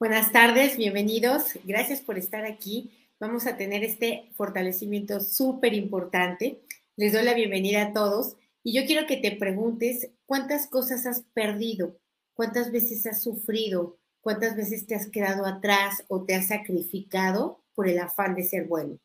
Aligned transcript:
Buenas 0.00 0.32
tardes, 0.32 0.76
bienvenidos. 0.76 1.52
Gracias 1.62 2.00
por 2.00 2.18
estar 2.18 2.44
aquí. 2.44 2.90
Vamos 3.20 3.46
a 3.46 3.56
tener 3.56 3.84
este 3.84 4.28
fortalecimiento 4.34 5.20
súper 5.20 5.72
importante. 5.72 6.60
Les 6.96 7.12
doy 7.12 7.22
la 7.22 7.32
bienvenida 7.32 7.82
a 7.82 7.92
todos 7.92 8.36
y 8.64 8.72
yo 8.72 8.86
quiero 8.86 9.06
que 9.06 9.18
te 9.18 9.30
preguntes 9.36 10.10
cuántas 10.26 10.66
cosas 10.66 11.06
has 11.06 11.22
perdido, 11.32 11.96
cuántas 12.34 12.72
veces 12.72 13.06
has 13.06 13.22
sufrido, 13.22 13.96
cuántas 14.20 14.56
veces 14.56 14.84
te 14.88 14.96
has 14.96 15.06
quedado 15.06 15.46
atrás 15.46 16.02
o 16.08 16.24
te 16.24 16.34
has 16.34 16.48
sacrificado 16.48 17.62
por 17.72 17.88
el 17.88 18.00
afán 18.00 18.34
de 18.34 18.42
ser 18.42 18.66
bueno 18.66 18.98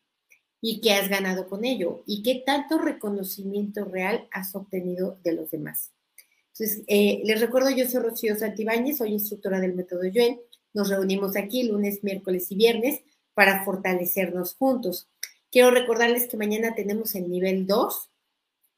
y 0.59 0.81
qué 0.81 0.93
has 0.93 1.07
ganado 1.07 1.47
con 1.47 1.65
ello 1.65 2.01
y 2.07 2.23
qué 2.23 2.41
tanto 2.43 2.79
reconocimiento 2.79 3.85
real 3.85 4.27
has 4.31 4.55
obtenido 4.55 5.19
de 5.23 5.33
los 5.33 5.51
demás. 5.51 5.91
Eh, 6.87 7.21
les 7.23 7.39
recuerdo, 7.39 7.69
yo 7.69 7.87
soy 7.87 8.01
Rocío 8.01 8.35
Santibáñez, 8.35 8.97
soy 8.97 9.13
instructora 9.13 9.61
del 9.61 9.75
método 9.75 10.03
Yuen 10.03 10.41
nos 10.73 10.90
reunimos 10.90 11.36
aquí 11.36 11.64
lunes, 11.64 12.04
miércoles 12.04 12.52
y 12.52 12.55
viernes 12.55 13.02
para 13.34 13.64
fortalecernos 13.64 14.55
juntos. 14.55 15.08
Quiero 15.52 15.72
recordarles 15.72 16.28
que 16.28 16.38
mañana 16.38 16.76
tenemos 16.76 17.16
el 17.16 17.30
nivel 17.30 17.66
2 17.66 18.09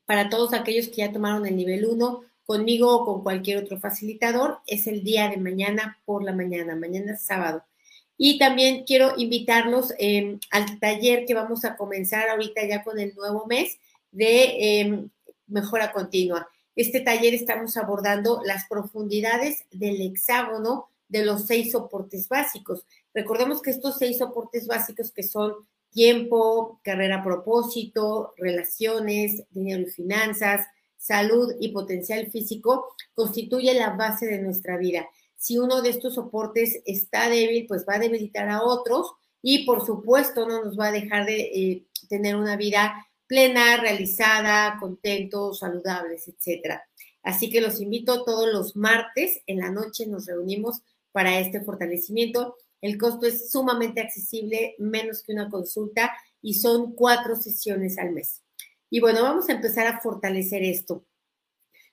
para 0.05 0.29
todos 0.29 0.53
aquellos 0.53 0.87
que 0.87 0.97
ya 0.97 1.11
tomaron 1.11 1.45
el 1.45 1.55
nivel 1.55 1.85
1 1.85 2.21
conmigo 2.45 2.95
o 2.95 3.05
con 3.05 3.23
cualquier 3.23 3.57
otro 3.57 3.79
facilitador. 3.79 4.59
Es 4.67 4.87
el 4.87 5.03
día 5.03 5.29
de 5.29 5.37
mañana 5.37 5.99
por 6.05 6.23
la 6.23 6.33
mañana, 6.33 6.75
mañana 6.75 7.17
sábado. 7.17 7.63
Y 8.17 8.37
también 8.37 8.83
quiero 8.83 9.13
invitarlos 9.17 9.93
em, 9.97 10.39
al 10.51 10.79
taller 10.79 11.25
que 11.25 11.33
vamos 11.33 11.65
a 11.65 11.75
comenzar 11.75 12.29
ahorita 12.29 12.63
ya 12.67 12.83
con 12.83 12.99
el 12.99 13.15
nuevo 13.15 13.47
mes 13.47 13.79
de 14.11 14.79
em, 14.79 15.09
mejora 15.47 15.91
continua. 15.91 16.47
Este 16.75 16.99
taller 16.99 17.33
estamos 17.33 17.77
abordando 17.77 18.41
las 18.45 18.67
profundidades 18.67 19.65
del 19.71 20.01
hexágono 20.01 20.90
de 21.11 21.25
los 21.25 21.45
seis 21.45 21.73
soportes 21.73 22.29
básicos. 22.29 22.85
Recordemos 23.13 23.61
que 23.61 23.71
estos 23.71 23.97
seis 23.97 24.17
soportes 24.17 24.65
básicos 24.65 25.11
que 25.11 25.23
son 25.23 25.53
tiempo, 25.91 26.79
carrera 26.83 27.21
propósito, 27.21 28.33
relaciones, 28.37 29.43
dinero 29.49 29.81
y 29.81 29.91
finanzas, 29.91 30.65
salud 30.95 31.53
y 31.59 31.73
potencial 31.73 32.31
físico, 32.31 32.95
constituye 33.13 33.73
la 33.73 33.89
base 33.89 34.25
de 34.25 34.39
nuestra 34.39 34.77
vida. 34.77 35.05
Si 35.35 35.57
uno 35.57 35.81
de 35.81 35.89
estos 35.89 36.15
soportes 36.15 36.81
está 36.85 37.29
débil, 37.29 37.65
pues 37.67 37.85
va 37.87 37.95
a 37.95 37.99
debilitar 37.99 38.47
a 38.47 38.63
otros 38.63 39.11
y 39.41 39.65
por 39.65 39.85
supuesto 39.85 40.47
no 40.47 40.63
nos 40.63 40.79
va 40.79 40.87
a 40.87 40.91
dejar 40.93 41.25
de 41.25 41.41
eh, 41.41 41.85
tener 42.07 42.37
una 42.37 42.55
vida 42.55 43.05
plena, 43.27 43.77
realizada, 43.77 44.77
contentos, 44.79 45.59
saludables, 45.59 46.29
etcétera. 46.29 46.85
Así 47.23 47.49
que 47.49 47.61
los 47.61 47.81
invito 47.81 48.23
todos 48.23 48.51
los 48.51 48.75
martes 48.75 49.41
en 49.45 49.59
la 49.59 49.69
noche 49.69 50.07
nos 50.07 50.25
reunimos 50.25 50.81
para 51.11 51.39
este 51.39 51.61
fortalecimiento. 51.61 52.55
El 52.81 52.97
costo 52.97 53.25
es 53.27 53.51
sumamente 53.51 54.01
accesible, 54.01 54.75
menos 54.79 55.21
que 55.23 55.33
una 55.33 55.49
consulta, 55.49 56.11
y 56.41 56.55
son 56.55 56.93
cuatro 56.93 57.35
sesiones 57.35 57.97
al 57.97 58.11
mes. 58.11 58.41
Y 58.89 58.99
bueno, 58.99 59.23
vamos 59.23 59.47
a 59.49 59.53
empezar 59.53 59.87
a 59.87 59.99
fortalecer 59.99 60.63
esto. 60.63 61.05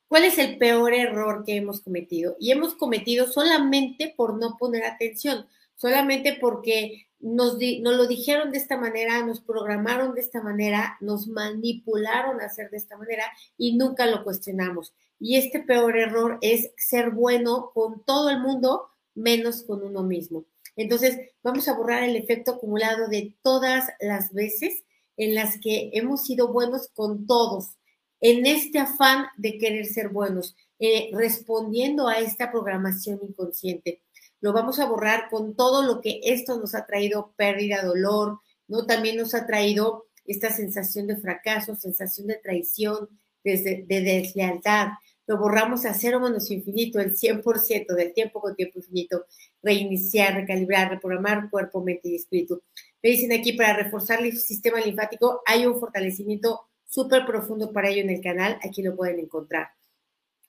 ¿Cuál 0.09 0.25
es 0.25 0.39
el 0.39 0.57
peor 0.57 0.95
error 0.95 1.45
que 1.45 1.57
hemos 1.57 1.83
cometido? 1.83 2.37
Y 2.41 2.51
hemos 2.51 2.75
cometido 2.75 3.27
solamente 3.27 4.15
por 4.17 4.39
no 4.39 4.57
poner 4.59 4.85
atención, 4.85 5.47
solamente 5.75 6.39
porque 6.41 7.09
nos, 7.21 7.59
nos, 7.81 7.95
lo 7.95 8.07
dijeron 8.07 8.51
de 8.51 8.59
esta 8.59 8.79
manera, 8.79 9.25
nos 9.25 9.41
programaron 9.41 10.15
de 10.15 10.23
esta 10.23 10.43
manera, 10.43 10.97
nos 11.01 11.29
manipularon 11.29 12.41
a 12.41 12.47
hacer 12.47 12.71
de 12.71 12.79
esta 12.79 12.97
manera 12.97 13.25
y 13.59 13.77
nunca 13.77 14.07
lo 14.07 14.25
cuestionamos. 14.25 14.95
Y 15.21 15.37
este 15.37 15.61
peor 15.61 15.99
error 15.99 16.39
es 16.41 16.71
ser 16.77 17.11
bueno 17.11 17.71
con 17.75 18.03
todo 18.05 18.31
el 18.31 18.41
mundo, 18.41 18.89
menos 19.19 19.63
con 19.63 19.83
uno 19.83 20.03
mismo. 20.03 20.45
Entonces, 20.77 21.19
vamos 21.43 21.69
a 21.69 21.77
borrar 21.77 22.05
el 22.05 22.17
efecto 22.17 22.53
acumulado 22.53 23.09
de 23.09 23.35
todas 23.43 23.89
las 24.01 24.33
veces 24.33 24.85
en 25.17 25.35
las 25.35 25.59
que 25.61 25.91
hemos 25.93 26.25
sido 26.25 26.53
buenos 26.53 26.89
con 26.95 27.27
todos, 27.27 27.77
en 28.21 28.47
este 28.47 28.79
afán 28.79 29.27
de 29.37 29.59
querer 29.59 29.87
ser 29.87 30.09
buenos, 30.09 30.57
eh, 30.79 31.11
respondiendo 31.13 32.07
a 32.07 32.19
esta 32.19 32.53
programación 32.53 33.19
inconsciente. 33.23 34.03
Lo 34.41 34.53
vamos 34.53 34.79
a 34.79 34.87
borrar 34.87 35.29
con 35.31 35.57
todo 35.57 35.83
lo 35.83 36.01
que 36.01 36.21
esto 36.23 36.59
nos 36.59 36.75
ha 36.77 36.87
traído, 36.87 37.35
pérdida, 37.37 37.83
dolor, 37.83 38.39
¿no? 38.69 38.87
También 38.87 39.17
nos 39.17 39.35
ha 39.35 39.47
traído 39.47 40.07
esta 40.25 40.51
sensación 40.51 41.09
de 41.09 41.17
fracaso, 41.17 41.75
sensación 41.75 42.29
de 42.29 42.37
traición, 42.37 43.09
de 43.43 43.85
deslealtad, 43.89 44.89
lo 45.29 45.37
borramos 45.37 45.85
a 45.85 45.93
cero 45.93 46.21
menos 46.21 46.51
infinito, 46.51 46.99
el 46.99 47.15
100% 47.15 47.95
del 47.95 48.15
tiempo 48.15 48.41
con 48.41 48.57
tiempo 48.57 48.79
infinito, 48.79 49.27
reiniciar, 49.63 50.35
recalibrar, 50.35 50.89
reprogramar 50.89 51.51
cuerpo, 51.51 51.85
mente 51.85 52.09
y 52.09 52.17
espíritu. 52.17 52.63
Me 53.03 53.11
dicen 53.11 53.39
aquí, 53.39 53.53
para 53.53 53.75
reforzar 53.75 54.23
el 54.23 54.37
sistema 54.39 54.81
linfático, 54.81 55.43
hay 55.45 55.67
un 55.67 55.79
fortalecimiento 55.79 56.69
súper 56.87 57.27
profundo 57.27 57.71
para 57.73 57.91
ello 57.91 58.01
en 58.01 58.11
el 58.11 58.23
canal, 58.23 58.59
aquí 58.65 58.83
lo 58.83 58.97
pueden 58.97 59.21
encontrar. 59.21 59.69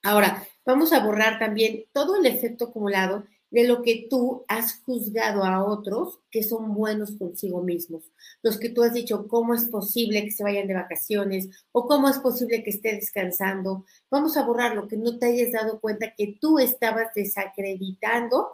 Ahora, 0.01 0.47
vamos 0.65 0.93
a 0.93 1.03
borrar 1.03 1.39
también 1.39 1.83
todo 1.91 2.15
el 2.15 2.25
efecto 2.25 2.65
acumulado 2.65 3.25
de 3.51 3.67
lo 3.67 3.81
que 3.81 4.07
tú 4.09 4.45
has 4.47 4.81
juzgado 4.85 5.43
a 5.43 5.63
otros 5.65 6.19
que 6.29 6.43
son 6.43 6.73
buenos 6.73 7.11
consigo 7.17 7.63
mismos. 7.63 8.03
Los 8.43 8.59
que 8.59 8.69
tú 8.69 8.83
has 8.83 8.93
dicho, 8.93 9.27
¿cómo 9.27 9.53
es 9.53 9.65
posible 9.65 10.23
que 10.23 10.31
se 10.31 10.43
vayan 10.43 10.67
de 10.67 10.75
vacaciones? 10.75 11.49
¿O 11.71 11.87
cómo 11.87 12.09
es 12.09 12.19
posible 12.19 12.63
que 12.63 12.69
esté 12.69 12.93
descansando? 12.93 13.85
Vamos 14.11 14.37
a 14.37 14.45
borrar 14.45 14.75
lo 14.75 14.87
que 14.87 14.97
no 14.97 15.17
te 15.17 15.27
hayas 15.27 15.51
dado 15.51 15.79
cuenta 15.79 16.13
que 16.15 16.37
tú 16.39 16.59
estabas 16.59 17.13
desacreditando 17.15 18.49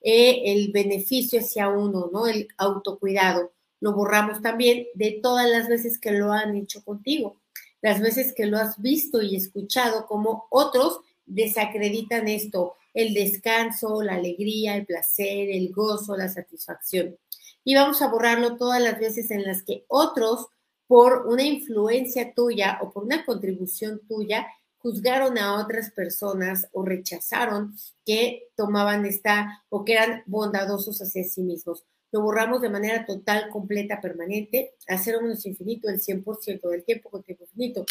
eh, 0.00 0.52
el 0.52 0.72
beneficio 0.72 1.40
hacia 1.40 1.68
uno, 1.68 2.08
¿no? 2.12 2.26
El 2.26 2.48
autocuidado. 2.56 3.52
Lo 3.80 3.92
borramos 3.92 4.40
también 4.40 4.86
de 4.94 5.20
todas 5.22 5.48
las 5.48 5.68
veces 5.68 5.98
que 5.98 6.12
lo 6.12 6.32
han 6.32 6.56
hecho 6.56 6.82
contigo, 6.84 7.36
las 7.80 8.00
veces 8.00 8.32
que 8.34 8.46
lo 8.46 8.58
has 8.58 8.80
visto 8.80 9.22
y 9.22 9.36
escuchado 9.36 10.06
como 10.06 10.46
otros 10.50 11.00
desacreditan 11.26 12.26
esto 12.26 12.74
el 12.98 13.14
descanso, 13.14 14.02
la 14.02 14.14
alegría, 14.14 14.74
el 14.74 14.84
placer, 14.84 15.50
el 15.50 15.72
gozo, 15.72 16.16
la 16.16 16.28
satisfacción. 16.28 17.16
Y 17.62 17.76
vamos 17.76 18.02
a 18.02 18.08
borrarlo 18.08 18.56
todas 18.56 18.82
las 18.82 18.98
veces 18.98 19.30
en 19.30 19.44
las 19.44 19.62
que 19.62 19.84
otros, 19.86 20.48
por 20.88 21.28
una 21.28 21.44
influencia 21.44 22.34
tuya 22.34 22.80
o 22.82 22.90
por 22.90 23.04
una 23.04 23.24
contribución 23.24 24.00
tuya, 24.08 24.48
juzgaron 24.78 25.38
a 25.38 25.60
otras 25.62 25.92
personas 25.92 26.68
o 26.72 26.84
rechazaron 26.84 27.76
que 28.04 28.48
tomaban 28.56 29.06
esta 29.06 29.62
o 29.68 29.84
que 29.84 29.92
eran 29.92 30.24
bondadosos 30.26 31.00
hacia 31.00 31.22
sí 31.22 31.42
mismos. 31.42 31.84
Lo 32.10 32.22
borramos 32.22 32.62
de 32.62 32.70
manera 32.70 33.06
total, 33.06 33.48
completa, 33.48 34.00
permanente, 34.00 34.74
a 34.88 34.98
cero 34.98 35.20
menos 35.22 35.46
infinito, 35.46 35.88
el 35.88 36.00
100% 36.00 36.68
del 36.68 36.84
tiempo 36.84 37.10
con 37.10 37.22
tiempo 37.22 37.44
infinito. 37.44 37.84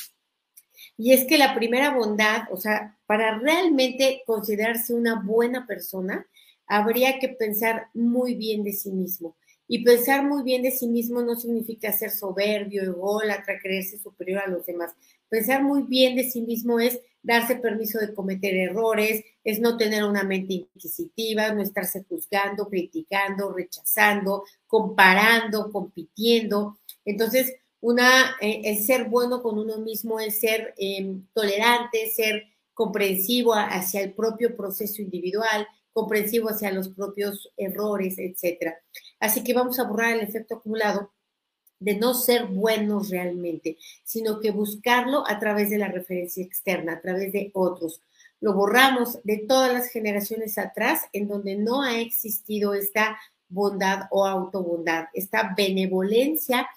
Y 0.97 1.13
es 1.13 1.25
que 1.25 1.37
la 1.37 1.53
primera 1.53 1.95
bondad, 1.95 2.43
o 2.51 2.57
sea, 2.57 2.97
para 3.05 3.37
realmente 3.37 4.23
considerarse 4.25 4.93
una 4.93 5.21
buena 5.23 5.67
persona, 5.67 6.27
habría 6.65 7.19
que 7.19 7.29
pensar 7.29 7.87
muy 7.93 8.35
bien 8.35 8.63
de 8.63 8.73
sí 8.73 8.91
mismo. 8.91 9.35
Y 9.67 9.83
pensar 9.83 10.23
muy 10.23 10.43
bien 10.43 10.63
de 10.63 10.71
sí 10.71 10.87
mismo 10.87 11.21
no 11.21 11.35
significa 11.35 11.91
ser 11.91 12.09
soberbio, 12.09 12.83
ególatra, 12.83 13.59
creerse 13.61 13.97
superior 13.97 14.41
a 14.45 14.49
los 14.49 14.65
demás. 14.65 14.93
Pensar 15.29 15.61
muy 15.61 15.83
bien 15.83 16.15
de 16.15 16.23
sí 16.23 16.41
mismo 16.41 16.79
es 16.79 16.99
darse 17.21 17.57
permiso 17.57 17.99
de 17.99 18.13
cometer 18.13 18.55
errores, 18.55 19.23
es 19.43 19.59
no 19.59 19.75
tener 19.75 20.05
una 20.05 20.23
mente 20.23 20.53
inquisitiva, 20.53 21.51
no 21.51 21.61
estarse 21.61 22.05
juzgando, 22.07 22.69
criticando, 22.69 23.51
rechazando, 23.51 24.45
comparando, 24.65 25.69
compitiendo. 25.71 26.79
Entonces, 27.03 27.53
una, 27.81 28.35
eh, 28.41 28.61
el 28.65 28.83
ser 28.83 29.05
bueno 29.05 29.41
con 29.41 29.57
uno 29.57 29.77
mismo, 29.79 30.19
es 30.19 30.39
ser 30.39 30.73
em, 30.77 31.25
tolerante, 31.33 32.09
ser 32.09 32.45
comprensivo 32.73 33.53
hacia 33.53 34.01
el 34.01 34.13
propio 34.13 34.55
proceso 34.55 35.01
individual, 35.01 35.67
comprensivo 35.93 36.49
hacia 36.49 36.71
los 36.71 36.89
propios 36.89 37.51
errores, 37.57 38.17
etc. 38.19 38.75
Así 39.19 39.43
que 39.43 39.53
vamos 39.53 39.79
a 39.79 39.83
borrar 39.83 40.13
el 40.13 40.21
efecto 40.21 40.55
acumulado 40.55 41.11
de 41.79 41.95
no 41.95 42.13
ser 42.13 42.45
buenos 42.45 43.09
realmente, 43.09 43.77
sino 44.03 44.39
que 44.39 44.51
buscarlo 44.51 45.23
a 45.27 45.39
través 45.39 45.69
de 45.69 45.77
la 45.77 45.87
referencia 45.87 46.43
externa, 46.43 46.93
a 46.93 47.01
través 47.01 47.31
de 47.31 47.51
otros. 47.53 48.01
Lo 48.39 48.53
borramos 48.53 49.19
de 49.23 49.37
todas 49.47 49.73
las 49.73 49.89
generaciones 49.89 50.57
atrás 50.57 51.01
en 51.13 51.27
donde 51.27 51.55
no 51.55 51.81
ha 51.81 51.99
existido 51.99 52.73
esta 52.73 53.17
bondad 53.49 54.07
o 54.11 54.25
autobondad, 54.25 55.05
esta 55.13 55.53
benevolencia 55.55 56.67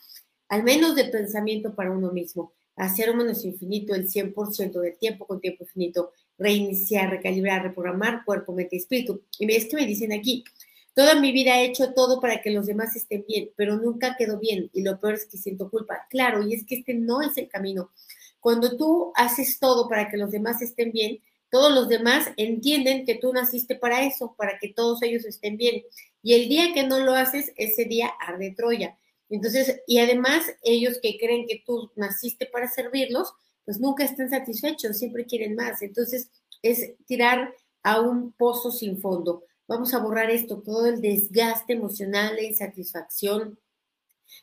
al 0.50 0.64
menos 0.64 0.96
de 0.96 1.04
pensamiento 1.04 1.74
para 1.74 1.92
uno 1.92 2.10
mismo, 2.10 2.52
hacer 2.74 3.14
menos 3.14 3.44
infinito 3.44 3.94
el 3.94 4.08
100% 4.08 4.80
del 4.80 4.98
tiempo 4.98 5.26
con 5.26 5.40
tiempo 5.40 5.62
infinito, 5.62 6.12
reiniciar, 6.36 7.08
recalibrar, 7.08 7.62
reprogramar 7.62 8.24
cuerpo, 8.24 8.52
mente 8.52 8.74
y 8.74 8.80
espíritu. 8.80 9.22
Y 9.38 9.50
es 9.54 9.66
que 9.66 9.76
me 9.76 9.86
dicen 9.86 10.12
aquí, 10.12 10.44
toda 10.92 11.14
mi 11.20 11.30
vida 11.30 11.60
he 11.60 11.66
hecho 11.66 11.94
todo 11.94 12.20
para 12.20 12.42
que 12.42 12.50
los 12.50 12.66
demás 12.66 12.96
estén 12.96 13.24
bien, 13.28 13.50
pero 13.54 13.76
nunca 13.76 14.16
quedó 14.18 14.40
bien 14.40 14.70
y 14.72 14.82
lo 14.82 14.98
peor 14.98 15.14
es 15.14 15.26
que 15.26 15.38
siento 15.38 15.70
culpa. 15.70 16.06
Claro, 16.10 16.46
y 16.46 16.54
es 16.54 16.66
que 16.66 16.76
este 16.76 16.94
no 16.94 17.22
es 17.22 17.38
el 17.38 17.48
camino. 17.48 17.92
Cuando 18.40 18.76
tú 18.76 19.12
haces 19.14 19.60
todo 19.60 19.88
para 19.88 20.08
que 20.08 20.16
los 20.16 20.32
demás 20.32 20.62
estén 20.62 20.90
bien, 20.90 21.20
todos 21.48 21.72
los 21.72 21.88
demás 21.88 22.28
entienden 22.36 23.04
que 23.06 23.14
tú 23.14 23.32
naciste 23.32 23.76
para 23.76 24.04
eso, 24.04 24.34
para 24.36 24.58
que 24.58 24.68
todos 24.68 25.00
ellos 25.02 25.24
estén 25.26 25.56
bien. 25.56 25.84
Y 26.22 26.34
el 26.34 26.48
día 26.48 26.72
que 26.74 26.84
no 26.84 26.98
lo 26.98 27.14
haces, 27.14 27.52
ese 27.56 27.84
día 27.84 28.10
arde 28.20 28.52
Troya. 28.56 28.96
Entonces, 29.30 29.80
y 29.86 29.98
además 29.98 30.44
ellos 30.62 30.98
que 31.00 31.16
creen 31.18 31.46
que 31.46 31.62
tú 31.64 31.90
naciste 31.96 32.46
para 32.46 32.68
servirlos, 32.68 33.32
pues 33.64 33.78
nunca 33.80 34.04
están 34.04 34.28
satisfechos, 34.28 34.98
siempre 34.98 35.24
quieren 35.24 35.54
más. 35.54 35.80
Entonces, 35.82 36.30
es 36.62 36.94
tirar 37.06 37.54
a 37.82 38.00
un 38.00 38.32
pozo 38.32 38.70
sin 38.70 39.00
fondo. 39.00 39.44
Vamos 39.68 39.94
a 39.94 39.98
borrar 39.98 40.30
esto, 40.30 40.60
todo 40.60 40.86
el 40.86 41.00
desgaste 41.00 41.74
emocional, 41.74 42.34
la 42.34 42.42
insatisfacción, 42.42 43.58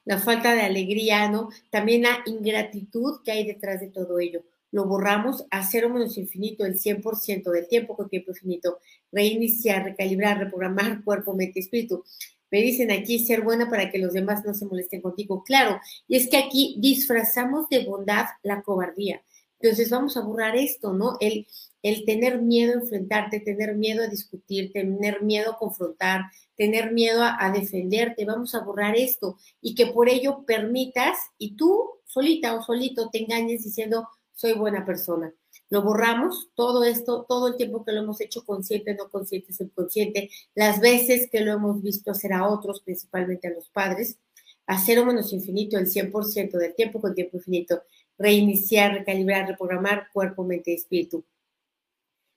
la 0.06 0.20
falta 0.20 0.54
de 0.54 0.62
alegría, 0.62 1.30
¿no? 1.30 1.50
También 1.70 2.04
la 2.04 2.24
ingratitud 2.26 3.22
que 3.24 3.32
hay 3.32 3.46
detrás 3.46 3.82
de 3.82 3.90
todo 3.90 4.20
ello. 4.20 4.44
Lo 4.72 4.86
borramos 4.86 5.46
a 5.50 5.66
cero 5.66 5.90
menos 5.90 6.18
infinito, 6.18 6.66
el 6.66 6.78
100% 6.78 7.52
del 7.52 7.68
tiempo 7.68 7.96
con 7.96 8.10
tiempo 8.10 8.32
infinito. 8.32 8.80
Reiniciar, 9.12 9.84
recalibrar, 9.84 10.40
reprogramar 10.40 11.04
cuerpo, 11.04 11.34
mente, 11.34 11.60
espíritu. 11.60 12.04
Me 12.52 12.62
dicen 12.62 12.92
aquí 12.92 13.20
ser 13.20 13.42
buena 13.42 13.70
para 13.70 13.92
que 13.92 14.00
los 14.00 14.14
demás 14.14 14.46
no 14.46 14.54
se 14.54 14.66
molesten 14.66 15.02
contigo. 15.02 15.44
Claro, 15.44 15.80
y 16.08 16.16
es 16.16 16.30
que 16.30 16.38
aquí 16.38 16.78
disfrazamos 16.80 17.70
de 17.70 17.86
bondad 17.86 18.26
la 18.44 18.62
cobardía. 18.62 19.22
Entonces 19.60 19.90
vamos 19.90 20.18
a 20.18 20.22
borrar 20.22 20.56
esto, 20.56 20.94
¿no? 20.94 21.18
El, 21.20 21.48
el 21.82 22.06
tener 22.06 22.42
miedo 22.42 22.74
a 22.74 22.82
enfrentarte, 22.82 23.40
tener 23.40 23.76
miedo 23.76 24.04
a 24.04 24.08
discutir, 24.08 24.72
tener 24.72 25.24
miedo 25.24 25.52
a 25.52 25.58
confrontar, 25.58 26.26
tener 26.56 26.92
miedo 26.92 27.24
a, 27.24 27.38
a, 27.40 27.52
defenderte. 27.52 28.26
Vamos 28.26 28.54
a 28.54 28.64
borrar 28.64 28.96
esto 28.96 29.38
y 29.62 29.74
que 29.74 29.88
por 29.88 30.10
ello 30.10 30.44
permitas 30.46 31.18
y 31.38 31.56
tú 31.56 31.90
solita 32.06 32.56
o 32.56 32.64
solito 32.64 33.10
te 33.10 33.24
engañes 33.24 33.64
diciendo 33.64 34.08
soy 34.34 34.54
buena 34.54 34.86
persona. 34.86 35.34
Lo 35.70 35.82
borramos, 35.82 36.50
todo 36.56 36.84
esto, 36.84 37.26
todo 37.28 37.50
el 37.50 37.58
tiempo 37.58 37.84
que 37.84 37.92
lo 37.92 38.02
hemos 38.02 38.22
hecho 38.22 38.46
consciente, 38.46 38.96
no 38.96 39.10
consciente, 39.10 39.54
subconsciente, 39.54 40.30
las 40.56 40.80
veces 40.80 41.30
que 41.30 41.42
lo 41.42 41.52
hemos 41.52 41.82
visto 41.82 42.12
hacer 42.12 42.34
a 42.34 42.48
otros, 42.48 42.82
principalmente 42.82 43.48
a 43.48 43.52
los 43.52 43.70
padres, 43.70 44.18
a 44.66 44.80
cero 44.80 45.06
menos 45.06 45.34
infinito, 45.34 45.78
el 45.78 45.88
100% 45.88 46.58
del 46.58 46.76
tiempo 46.76 47.02
con 47.02 47.16
tiempo 47.16 47.38
infinito, 47.38 47.84
reiniciar, 48.18 48.94
recalibrar, 48.94 49.48
reprogramar 49.48 50.08
cuerpo, 50.14 50.44
mente 50.44 50.72
y 50.72 50.76
espíritu. 50.76 51.26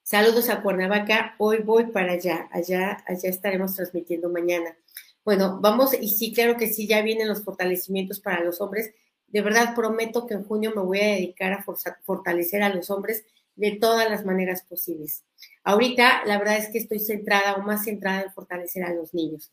Saludos 0.03 0.49
a 0.49 0.61
Cuernavaca, 0.61 1.37
hoy 1.39 1.59
voy 1.59 1.87
para 1.87 2.15
allá, 2.15 2.49
allá, 2.51 3.05
allá 3.07 3.29
estaremos 3.29 3.77
transmitiendo 3.77 4.29
mañana. 4.29 4.77
Bueno, 5.25 5.61
vamos, 5.61 5.95
y 5.95 6.09
sí, 6.09 6.33
claro 6.33 6.57
que 6.57 6.67
sí, 6.67 6.89
ya 6.89 7.03
vienen 7.03 7.29
los 7.29 7.45
fortalecimientos 7.45 8.19
para 8.19 8.43
los 8.43 8.61
hombres. 8.61 8.93
De 9.31 9.43
verdad 9.43 9.75
prometo 9.75 10.27
que 10.27 10.35
en 10.35 10.45
junio 10.45 10.73
me 10.75 10.83
voy 10.83 11.01
a 11.01 11.15
dedicar 11.15 11.53
a 11.53 11.65
fortalecer 12.05 12.63
a 12.63 12.75
los 12.75 12.91
hombres 12.91 13.25
de 13.57 13.73
todas 13.73 14.09
las 14.09 14.25
maneras 14.25 14.63
posibles. 14.63 15.25
Ahorita, 15.65 16.25
la 16.27 16.39
verdad 16.39 16.57
es 16.57 16.69
que 16.69 16.79
estoy 16.79 16.99
centrada 16.99 17.55
o 17.55 17.63
más 17.63 17.85
centrada 17.85 18.23
en 18.23 18.33
fortalecer 18.33 18.85
a 18.85 18.95
los 18.95 19.15
niños. 19.15 19.51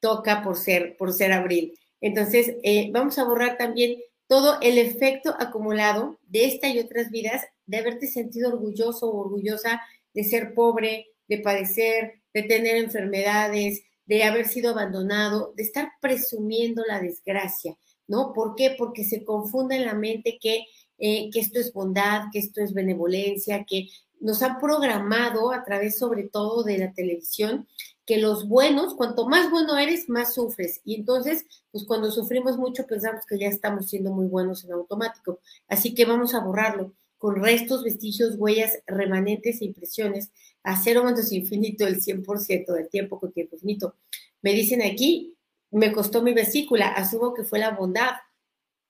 Toca 0.00 0.42
por 0.42 0.56
ser, 0.56 0.96
por 0.96 1.12
ser 1.12 1.32
abril. 1.32 1.78
Entonces, 2.00 2.54
eh, 2.62 2.90
vamos 2.92 3.18
a 3.18 3.24
borrar 3.24 3.56
también 3.56 3.98
todo 4.26 4.58
el 4.60 4.78
efecto 4.78 5.34
acumulado 5.38 6.18
de 6.26 6.46
esta 6.46 6.68
y 6.68 6.78
otras 6.78 7.10
vidas, 7.10 7.42
de 7.66 7.78
haberte 7.78 8.06
sentido 8.06 8.48
orgulloso 8.50 9.10
o 9.10 9.20
orgullosa 9.20 9.80
de 10.12 10.24
ser 10.24 10.54
pobre, 10.54 11.08
de 11.28 11.38
padecer, 11.38 12.22
de 12.32 12.42
tener 12.42 12.76
enfermedades, 12.76 13.82
de 14.06 14.24
haber 14.24 14.46
sido 14.46 14.70
abandonado, 14.70 15.52
de 15.56 15.62
estar 15.62 15.92
presumiendo 16.00 16.82
la 16.86 17.00
desgracia, 17.00 17.76
¿no? 18.06 18.32
¿Por 18.32 18.54
qué? 18.54 18.74
Porque 18.76 19.04
se 19.04 19.24
confunde 19.24 19.76
en 19.76 19.86
la 19.86 19.94
mente 19.94 20.38
que, 20.40 20.66
eh, 20.98 21.30
que 21.30 21.40
esto 21.40 21.58
es 21.58 21.72
bondad, 21.72 22.24
que 22.32 22.38
esto 22.38 22.60
es 22.60 22.72
benevolencia, 22.72 23.64
que 23.64 23.88
nos 24.20 24.42
han 24.42 24.58
programado 24.58 25.52
a 25.52 25.64
través 25.64 25.98
sobre 25.98 26.24
todo 26.24 26.62
de 26.62 26.78
la 26.78 26.92
televisión 26.92 27.66
que 28.06 28.18
los 28.18 28.48
buenos, 28.48 28.94
cuanto 28.94 29.26
más 29.26 29.50
bueno 29.50 29.76
eres, 29.78 30.08
más 30.08 30.34
sufres. 30.34 30.80
Y 30.84 30.94
entonces, 30.96 31.46
pues 31.70 31.84
cuando 31.84 32.10
sufrimos 32.10 32.58
mucho 32.58 32.86
pensamos 32.86 33.24
que 33.26 33.38
ya 33.38 33.48
estamos 33.48 33.88
siendo 33.88 34.12
muy 34.12 34.26
buenos 34.26 34.64
en 34.64 34.72
automático. 34.72 35.40
Así 35.68 35.94
que 35.94 36.04
vamos 36.04 36.34
a 36.34 36.40
borrarlo 36.40 36.92
con 37.18 37.36
restos, 37.36 37.82
vestigios, 37.82 38.34
huellas, 38.36 38.78
remanentes 38.86 39.62
e 39.62 39.64
impresiones 39.64 40.30
a 40.62 40.80
cero 40.82 41.04
menos 41.04 41.32
infinito 41.32 41.86
el 41.86 42.00
100% 42.00 42.72
del 42.72 42.88
tiempo 42.88 43.18
con 43.18 43.32
tiempo 43.32 43.56
infinito. 43.56 43.94
Me 44.42 44.52
dicen 44.52 44.82
aquí, 44.82 45.34
me 45.74 45.92
costó 45.92 46.22
mi 46.22 46.32
vesícula, 46.32 46.88
asumo 46.88 47.34
que 47.34 47.44
fue 47.44 47.58
la 47.58 47.70
bondad. 47.70 48.12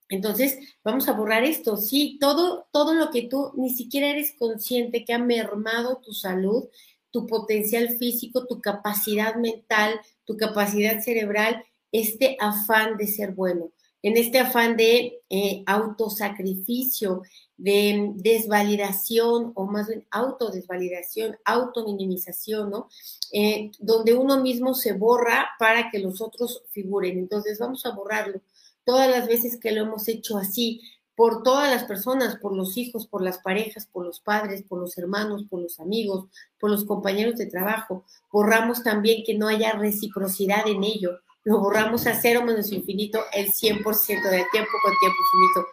Entonces, 0.08 0.58
vamos 0.84 1.08
a 1.08 1.12
borrar 1.12 1.44
esto. 1.44 1.76
Sí, 1.76 2.18
todo, 2.20 2.68
todo 2.72 2.94
lo 2.94 3.10
que 3.10 3.22
tú 3.22 3.52
ni 3.56 3.70
siquiera 3.70 4.08
eres 4.08 4.34
consciente 4.38 5.04
que 5.04 5.14
ha 5.14 5.18
mermado 5.18 6.00
tu 6.04 6.12
salud, 6.12 6.68
tu 7.10 7.26
potencial 7.26 7.96
físico, 7.96 8.46
tu 8.46 8.60
capacidad 8.60 9.36
mental, 9.36 9.98
tu 10.24 10.36
capacidad 10.36 11.00
cerebral, 11.00 11.64
este 11.90 12.36
afán 12.38 12.96
de 12.98 13.06
ser 13.06 13.32
bueno, 13.32 13.72
en 14.04 14.18
este 14.18 14.38
afán 14.38 14.76
de 14.76 15.22
eh, 15.30 15.64
autosacrificio, 15.66 17.22
de 17.56 18.12
desvalidación 18.16 19.52
o 19.54 19.64
más 19.64 19.88
bien 19.88 20.06
autodesvalidación, 20.10 21.38
autominimización, 21.42 22.70
¿no? 22.70 22.90
Eh, 23.32 23.70
donde 23.78 24.12
uno 24.12 24.42
mismo 24.42 24.74
se 24.74 24.92
borra 24.92 25.48
para 25.58 25.90
que 25.90 26.00
los 26.00 26.20
otros 26.20 26.64
figuren. 26.68 27.18
Entonces 27.18 27.58
vamos 27.58 27.86
a 27.86 27.92
borrarlo. 27.92 28.42
Todas 28.84 29.08
las 29.08 29.26
veces 29.26 29.58
que 29.58 29.72
lo 29.72 29.80
hemos 29.80 30.06
hecho 30.08 30.36
así, 30.36 30.82
por 31.16 31.42
todas 31.42 31.70
las 31.70 31.84
personas, 31.84 32.36
por 32.36 32.54
los 32.54 32.76
hijos, 32.76 33.06
por 33.06 33.22
las 33.22 33.38
parejas, 33.38 33.86
por 33.86 34.04
los 34.04 34.20
padres, 34.20 34.64
por 34.64 34.80
los 34.80 34.98
hermanos, 34.98 35.46
por 35.48 35.62
los 35.62 35.80
amigos, 35.80 36.26
por 36.60 36.70
los 36.70 36.84
compañeros 36.84 37.36
de 37.36 37.46
trabajo. 37.46 38.04
Borramos 38.30 38.82
también 38.82 39.22
que 39.24 39.32
no 39.32 39.48
haya 39.48 39.72
reciprocidad 39.72 40.68
en 40.68 40.84
ello. 40.84 41.20
Lo 41.44 41.60
borramos 41.60 42.06
a 42.06 42.14
cero 42.14 42.42
menos 42.42 42.72
infinito 42.72 43.24
el 43.32 43.52
100% 43.52 43.84
del 44.30 44.48
tiempo 44.50 44.70
con 44.82 44.92
tiempo 45.00 45.16
infinito. 45.32 45.68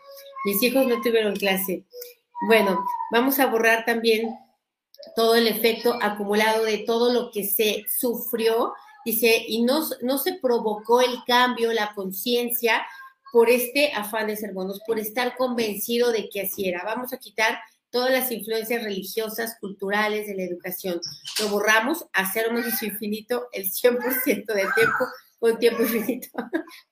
Mis 0.46 0.64
hijos 0.64 0.88
no 0.88 1.02
tuvieron 1.02 1.36
clase. 1.36 1.86
Bueno, 2.48 2.84
vamos 3.12 3.40
a 3.40 3.46
borrar 3.46 3.86
también 3.86 4.36
todo 5.16 5.36
el 5.36 5.48
efecto 5.48 5.98
acumulado 6.02 6.64
de 6.64 6.80
todo 6.80 7.14
lo 7.14 7.32
que 7.32 7.46
se 7.46 7.86
sufrió 7.88 8.74
dice, 9.06 9.44
y 9.48 9.64
no, 9.64 9.84
no 10.02 10.18
se 10.18 10.34
provocó 10.34 11.02
el 11.02 11.24
cambio, 11.26 11.74
la 11.74 11.94
conciencia, 11.94 12.86
por 13.32 13.50
este 13.50 13.94
afán 13.94 14.28
de 14.28 14.36
ser 14.36 14.54
buenos, 14.54 14.82
por 14.86 15.00
estar 15.00 15.38
convencido 15.38 16.12
de 16.12 16.30
que 16.30 16.42
así 16.42 16.68
era. 16.68 16.84
Vamos 16.84 17.14
a 17.14 17.18
quitar 17.18 17.60
todas 17.90 18.12
las 18.12 18.32
influencias 18.32 18.84
religiosas, 18.84 19.58
culturales, 19.60 20.28
de 20.28 20.36
la 20.36 20.44
educación. 20.44 21.00
Lo 21.40 21.50
borramos 21.50 22.06
a 22.14 22.30
cero 22.32 22.50
menos 22.52 22.82
infinito 22.84 23.48
el 23.54 23.72
100% 23.72 24.46
del 24.46 24.74
tiempo 24.74 25.06
con 25.42 25.58
tiempo 25.58 25.82
infinito. 25.82 26.30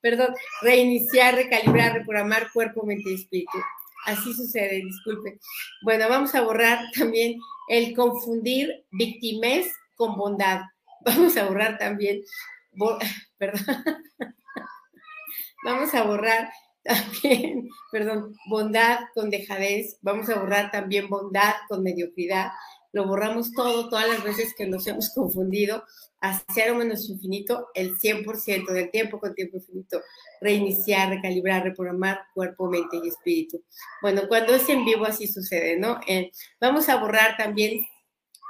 Perdón, 0.02 0.34
reiniciar, 0.62 1.36
recalibrar, 1.36 1.94
reprogramar 1.94 2.52
cuerpo, 2.52 2.84
mente 2.84 3.12
y 3.12 3.14
espíritu. 3.14 3.58
Así 4.06 4.34
sucede, 4.34 4.82
disculpe. 4.84 5.40
Bueno, 5.84 6.10
vamos 6.10 6.34
a 6.34 6.42
borrar 6.42 6.80
también 6.98 7.40
el 7.70 7.96
confundir 7.96 8.86
victimez 8.92 9.72
con 9.96 10.18
bondad. 10.18 10.62
Vamos 11.06 11.38
a 11.38 11.46
borrar 11.46 11.78
también, 11.78 12.24
perdón, 13.38 13.66
Vamos 15.64 15.94
a 15.94 16.04
borrar 16.04 16.50
también, 16.84 17.70
perdón, 17.92 18.36
bondad 18.50 19.00
con 19.14 19.30
dejadez. 19.30 19.98
Vamos 20.02 20.30
a 20.30 20.40
borrar 20.40 20.72
también 20.72 21.08
bondad 21.08 21.54
con 21.68 21.84
mediocridad. 21.84 22.52
Lo 22.94 23.06
borramos 23.06 23.52
todo, 23.52 23.90
todas 23.90 24.08
las 24.08 24.24
veces 24.24 24.56
que 24.58 24.66
nos 24.66 24.88
hemos 24.88 25.14
confundido, 25.14 25.84
a 26.22 26.42
cero 26.54 26.76
menos 26.76 27.10
infinito, 27.10 27.68
el 27.74 27.98
100% 27.98 28.72
del 28.72 28.92
tiempo 28.92 29.20
con 29.20 29.34
tiempo 29.34 29.58
infinito. 29.58 30.02
Reiniciar, 30.42 31.10
recalibrar, 31.10 31.64
reprogramar 31.64 32.22
cuerpo, 32.34 32.70
mente 32.70 33.00
y 33.04 33.08
espíritu. 33.08 33.64
Bueno, 34.02 34.24
cuando 34.28 34.54
es 34.54 34.68
en 34.70 34.86
vivo 34.86 35.06
así 35.06 35.28
sucede, 35.28 35.78
¿no? 35.78 36.00
Eh, 36.08 36.32
vamos 36.60 36.90
a 36.90 36.98
borrar 36.98 37.38
también 37.38 37.86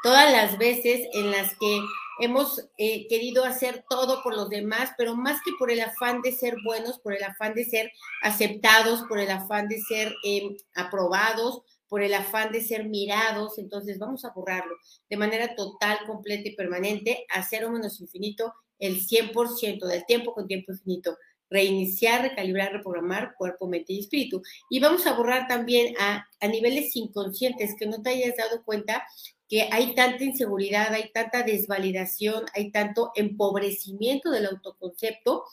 todas 0.04 0.32
las 0.32 0.58
veces 0.58 1.08
en 1.14 1.32
las 1.32 1.56
que 1.58 1.80
hemos 2.20 2.66
eh, 2.78 3.08
querido 3.08 3.46
hacer 3.46 3.86
todo 3.90 4.22
por 4.22 4.36
los 4.36 4.50
demás, 4.50 4.92
pero 4.98 5.16
más 5.16 5.40
que 5.44 5.52
por 5.58 5.72
el 5.72 5.80
afán 5.80 6.22
de 6.22 6.32
ser 6.32 6.56
buenos, 6.66 7.00
por 7.00 7.14
el 7.14 7.24
afán 7.24 7.54
de 7.54 7.66
ser 7.66 7.92
aceptados, 8.22 9.04
por 9.08 9.20
el 9.20 9.32
afán 9.32 9.68
de 9.68 9.80
ser 9.80 10.14
em, 10.24 10.56
aprobados, 10.76 11.62
por 11.90 12.04
el 12.04 12.14
afán 12.14 12.52
de 12.52 12.62
ser 12.62 12.88
mirados, 12.88 13.58
entonces 13.58 14.00
vamos 14.00 14.24
a 14.24 14.30
borrarlo 14.30 14.76
de 15.10 15.18
manera 15.18 15.56
total, 15.56 15.98
completa 16.06 16.48
y 16.48 16.56
permanente, 16.56 17.26
a 17.34 17.44
cero 17.44 17.72
menos 17.72 18.00
infinito, 18.00 18.54
el 18.78 19.06
100% 19.06 19.86
del 19.86 20.06
tiempo 20.06 20.34
con 20.34 20.48
tiempo 20.48 20.72
infinito 20.72 21.18
reiniciar, 21.50 22.22
recalibrar, 22.22 22.72
reprogramar 22.72 23.34
cuerpo, 23.36 23.68
mente 23.68 23.94
y 23.94 24.00
espíritu. 24.02 24.42
Y 24.70 24.80
vamos 24.80 25.08
a 25.08 25.14
borrar 25.14 25.48
también 25.48 25.96
a, 26.00 26.28
a, 26.40 26.48
niveles 26.48 26.96
inconscientes 26.96 27.76
que 27.78 27.88
no 27.88 28.02
te 28.02 28.12
hayas 28.12 28.38
dado 28.38 28.64
cuenta 28.64 29.04
que 29.48 29.68
hay 29.72 29.96
tanta 29.96 30.24
inseguridad, 30.24 30.94
hay 30.94 31.12
tanta 31.12 31.42
desvalidación, 31.42 32.46
hay 32.54 32.72
tanto 32.72 33.12
empobrecimiento 33.16 34.30
del 34.30 34.46
autoconcepto, 34.46 35.44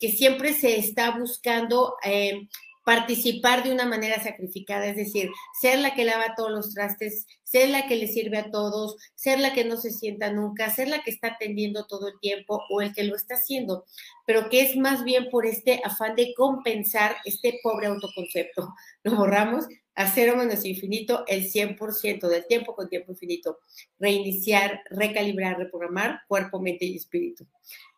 que 0.00 0.10
siempre 0.10 0.52
se 0.52 0.76
está 0.76 1.16
buscando 1.16 1.96
eh, 2.04 2.48
participar 2.84 3.64
de 3.64 3.72
una 3.72 3.86
manera 3.86 4.22
sacrificada, 4.22 4.86
es 4.86 4.96
decir, 4.96 5.30
ser 5.60 5.78
la 5.78 5.94
que 5.94 6.04
lava 6.04 6.34
todos 6.36 6.50
los 6.50 6.74
trastes, 6.74 7.26
ser 7.42 7.70
la 7.70 7.86
que 7.86 7.96
le 7.96 8.08
sirve 8.08 8.38
a 8.38 8.50
todos, 8.50 8.96
ser 9.14 9.40
la 9.40 9.54
que 9.54 9.64
no 9.64 9.76
se 9.76 9.90
sienta 9.90 10.30
nunca, 10.30 10.70
ser 10.70 10.88
la 10.88 11.02
que 11.02 11.10
está 11.10 11.28
atendiendo 11.28 11.86
todo 11.86 12.08
el 12.08 12.18
tiempo 12.20 12.62
o 12.70 12.82
el 12.82 12.92
que 12.92 13.04
lo 13.04 13.16
está 13.16 13.34
haciendo, 13.34 13.84
pero 14.26 14.48
que 14.50 14.60
es 14.60 14.76
más 14.76 15.04
bien 15.04 15.28
por 15.30 15.46
este 15.46 15.80
afán 15.82 16.14
de 16.14 16.34
compensar 16.36 17.16
este 17.24 17.58
pobre 17.62 17.86
autoconcepto. 17.86 18.74
Lo 19.02 19.16
borramos 19.16 19.66
a 19.94 20.10
cero 20.10 20.36
menos 20.36 20.64
infinito 20.64 21.24
el 21.26 21.50
100% 21.50 22.28
del 22.28 22.46
tiempo 22.46 22.74
con 22.74 22.88
tiempo 22.88 23.12
infinito. 23.12 23.58
Reiniciar, 23.98 24.80
recalibrar, 24.90 25.58
reprogramar 25.58 26.20
cuerpo, 26.26 26.60
mente 26.60 26.84
y 26.84 26.96
espíritu. 26.96 27.46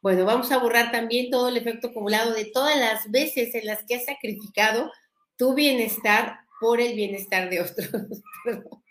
Bueno, 0.02 0.24
vamos 0.24 0.52
a 0.52 0.58
borrar 0.58 0.92
también 0.92 1.30
todo 1.30 1.48
el 1.48 1.56
efecto 1.56 1.88
acumulado 1.88 2.34
de 2.34 2.44
todas 2.46 2.78
las 2.78 3.10
veces 3.10 3.54
en 3.54 3.66
las 3.66 3.84
que 3.84 3.96
has 3.96 4.04
sacrificado 4.04 4.90
tu 5.36 5.54
bienestar 5.54 6.40
por 6.60 6.80
el 6.80 6.94
bienestar 6.94 7.50
de 7.50 7.60
otros. 7.60 7.88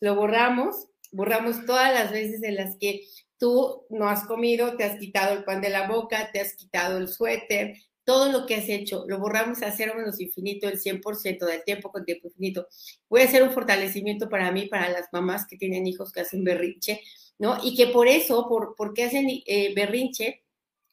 Lo 0.00 0.14
borramos, 0.14 0.88
borramos 1.10 1.64
todas 1.66 1.92
las 1.92 2.10
veces 2.10 2.42
en 2.42 2.56
las 2.56 2.76
que 2.78 3.06
tú 3.38 3.86
no 3.90 4.08
has 4.08 4.24
comido, 4.26 4.76
te 4.76 4.84
has 4.84 4.98
quitado 4.98 5.34
el 5.34 5.44
pan 5.44 5.60
de 5.60 5.70
la 5.70 5.88
boca, 5.88 6.30
te 6.32 6.40
has 6.40 6.54
quitado 6.54 6.98
el 6.98 7.08
suéter, 7.08 7.76
todo 8.06 8.30
lo 8.30 8.46
que 8.46 8.54
has 8.54 8.68
hecho, 8.68 9.04
lo 9.08 9.18
borramos 9.18 9.62
a 9.62 9.72
cero 9.72 9.94
menos 9.96 10.20
infinito, 10.20 10.68
el 10.68 10.80
100% 10.80 11.44
del 11.44 11.64
tiempo 11.64 11.90
con 11.90 12.04
tiempo 12.04 12.28
infinito. 12.28 12.68
Voy 13.10 13.22
a 13.22 13.24
hacer 13.24 13.42
un 13.42 13.50
fortalecimiento 13.50 14.28
para 14.28 14.52
mí, 14.52 14.66
para 14.66 14.88
las 14.88 15.08
mamás 15.12 15.44
que 15.44 15.56
tienen 15.56 15.88
hijos 15.88 16.12
que 16.12 16.20
hacen 16.20 16.44
berrinche, 16.44 17.02
¿no? 17.36 17.58
Y 17.64 17.74
que 17.74 17.88
por 17.88 18.06
eso, 18.06 18.46
por, 18.48 18.76
porque 18.76 19.02
hacen 19.02 19.26
eh, 19.28 19.74
berrinche, 19.74 20.44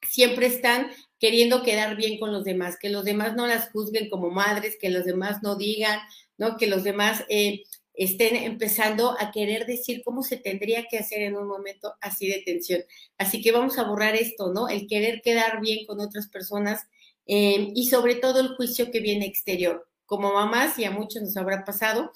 siempre 0.01 0.47
están 0.47 0.89
queriendo 1.19 1.61
quedar 1.61 1.95
bien 1.95 2.19
con 2.19 2.33
los 2.33 2.43
demás, 2.45 2.77
que 2.81 2.89
los 2.89 3.05
demás 3.05 3.35
no 3.35 3.45
las 3.45 3.69
juzguen 3.69 4.09
como 4.09 4.31
madres, 4.31 4.75
que 4.81 4.89
los 4.89 5.05
demás 5.05 5.43
no 5.43 5.55
digan, 5.55 5.99
¿no? 6.39 6.57
Que 6.57 6.65
los 6.65 6.83
demás 6.83 7.25
eh, 7.29 7.61
estén 7.93 8.35
empezando 8.37 9.15
a 9.19 9.29
querer 9.29 9.67
decir 9.67 10.01
cómo 10.03 10.23
se 10.23 10.37
tendría 10.37 10.87
que 10.89 10.97
hacer 10.97 11.21
en 11.21 11.35
un 11.35 11.47
momento 11.47 11.93
así 12.01 12.27
de 12.27 12.41
tensión. 12.43 12.81
Así 13.19 13.39
que 13.43 13.51
vamos 13.51 13.77
a 13.77 13.83
borrar 13.83 14.15
esto, 14.15 14.51
¿no? 14.51 14.67
El 14.67 14.87
querer 14.87 15.21
quedar 15.21 15.61
bien 15.61 15.85
con 15.85 15.99
otras 15.99 16.27
personas 16.27 16.87
eh, 17.25 17.71
y 17.75 17.87
sobre 17.87 18.15
todo 18.15 18.39
el 18.39 18.55
juicio 18.55 18.91
que 18.91 18.99
viene 18.99 19.25
exterior. 19.25 19.87
Como 20.05 20.33
mamás, 20.33 20.77
y 20.79 20.85
a 20.85 20.91
muchos 20.91 21.21
nos 21.21 21.37
habrá 21.37 21.63
pasado, 21.65 22.11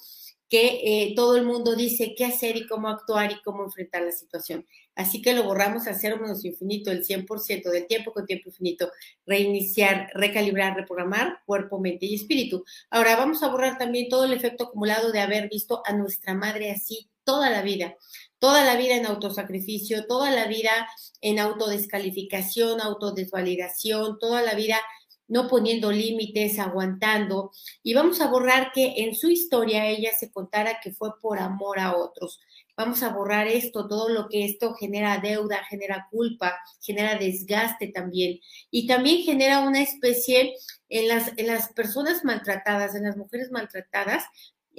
que 0.48 0.80
eh, 0.82 1.12
todo 1.14 1.36
el 1.36 1.44
mundo 1.44 1.76
dice 1.76 2.14
qué 2.16 2.24
hacer 2.24 2.56
y 2.56 2.66
cómo 2.66 2.88
actuar 2.88 3.32
y 3.32 3.42
cómo 3.42 3.64
enfrentar 3.64 4.02
la 4.02 4.12
situación. 4.12 4.66
Así 4.94 5.22
que 5.22 5.34
lo 5.34 5.44
borramos 5.44 5.86
a 5.86 5.94
cero 5.94 6.18
menos 6.20 6.44
infinito, 6.44 6.90
el 6.90 7.04
100% 7.04 7.70
del 7.70 7.86
tiempo 7.86 8.12
con 8.12 8.26
tiempo 8.26 8.48
infinito. 8.48 8.90
Reiniciar, 9.26 10.10
recalibrar, 10.14 10.74
reprogramar 10.74 11.40
cuerpo, 11.46 11.78
mente 11.78 12.06
y 12.06 12.14
espíritu. 12.14 12.64
Ahora 12.90 13.14
vamos 13.16 13.42
a 13.42 13.48
borrar 13.48 13.78
también 13.78 14.08
todo 14.08 14.24
el 14.24 14.32
efecto 14.32 14.64
acumulado 14.64 15.12
de 15.12 15.20
haber 15.20 15.48
visto 15.48 15.82
a 15.84 15.92
nuestra 15.92 16.34
madre 16.34 16.70
así 16.70 17.08
toda 17.22 17.50
la 17.50 17.62
vida. 17.62 17.94
Toda 18.38 18.64
la 18.64 18.76
vida 18.76 18.96
en 18.96 19.06
autosacrificio, 19.06 20.06
toda 20.06 20.30
la 20.30 20.46
vida 20.46 20.88
en 21.20 21.38
autodescalificación, 21.38 22.80
autodesvalidación, 22.80 24.18
toda 24.18 24.42
la 24.42 24.54
vida 24.54 24.80
no 25.28 25.46
poniendo 25.46 25.92
límites, 25.92 26.58
aguantando. 26.58 27.52
Y 27.82 27.94
vamos 27.94 28.20
a 28.20 28.28
borrar 28.28 28.72
que 28.72 28.94
en 29.04 29.14
su 29.14 29.30
historia 29.30 29.86
ella 29.86 30.10
se 30.18 30.30
contara 30.30 30.80
que 30.82 30.92
fue 30.92 31.18
por 31.20 31.38
amor 31.38 31.78
a 31.78 31.96
otros. 31.96 32.40
Vamos 32.76 33.02
a 33.02 33.10
borrar 33.10 33.46
esto, 33.46 33.88
todo 33.88 34.08
lo 34.08 34.28
que 34.28 34.44
esto 34.44 34.74
genera 34.74 35.18
deuda, 35.18 35.64
genera 35.68 36.08
culpa, 36.10 36.58
genera 36.80 37.18
desgaste 37.18 37.88
también. 37.88 38.40
Y 38.70 38.86
también 38.86 39.22
genera 39.22 39.60
una 39.60 39.82
especie 39.82 40.54
en 40.88 41.08
las, 41.08 41.32
en 41.36 41.46
las 41.46 41.72
personas 41.72 42.24
maltratadas, 42.24 42.94
en 42.94 43.04
las 43.04 43.16
mujeres 43.16 43.50
maltratadas, 43.50 44.24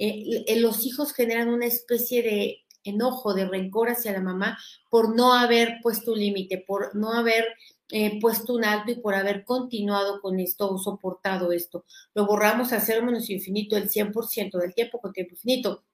eh, 0.02 0.58
los 0.60 0.86
hijos 0.86 1.12
generan 1.12 1.48
una 1.48 1.66
especie 1.66 2.22
de 2.22 2.64
enojo, 2.84 3.34
de 3.34 3.46
rencor 3.46 3.90
hacia 3.90 4.12
la 4.12 4.20
mamá 4.20 4.58
por 4.88 5.14
no 5.14 5.34
haber 5.34 5.78
puesto 5.82 6.12
un 6.12 6.20
límite, 6.20 6.64
por 6.66 6.96
no 6.96 7.12
haber 7.12 7.44
eh, 7.90 8.20
puesto 8.20 8.54
un 8.54 8.64
alto 8.64 8.92
y 8.92 8.96
por 8.96 9.14
haber 9.14 9.44
continuado 9.44 10.20
con 10.20 10.38
esto 10.40 10.70
o 10.70 10.78
soportado 10.78 11.52
esto. 11.52 11.84
Lo 12.14 12.26
borramos 12.26 12.72
a 12.72 12.80
cero 12.80 13.04
menos 13.04 13.30
infinito 13.30 13.76
el 13.76 13.88
100% 13.90 14.58
del 14.58 14.74
tiempo 14.74 15.00
con 15.00 15.12
tiempo 15.12 15.34
infinito. 15.34 15.84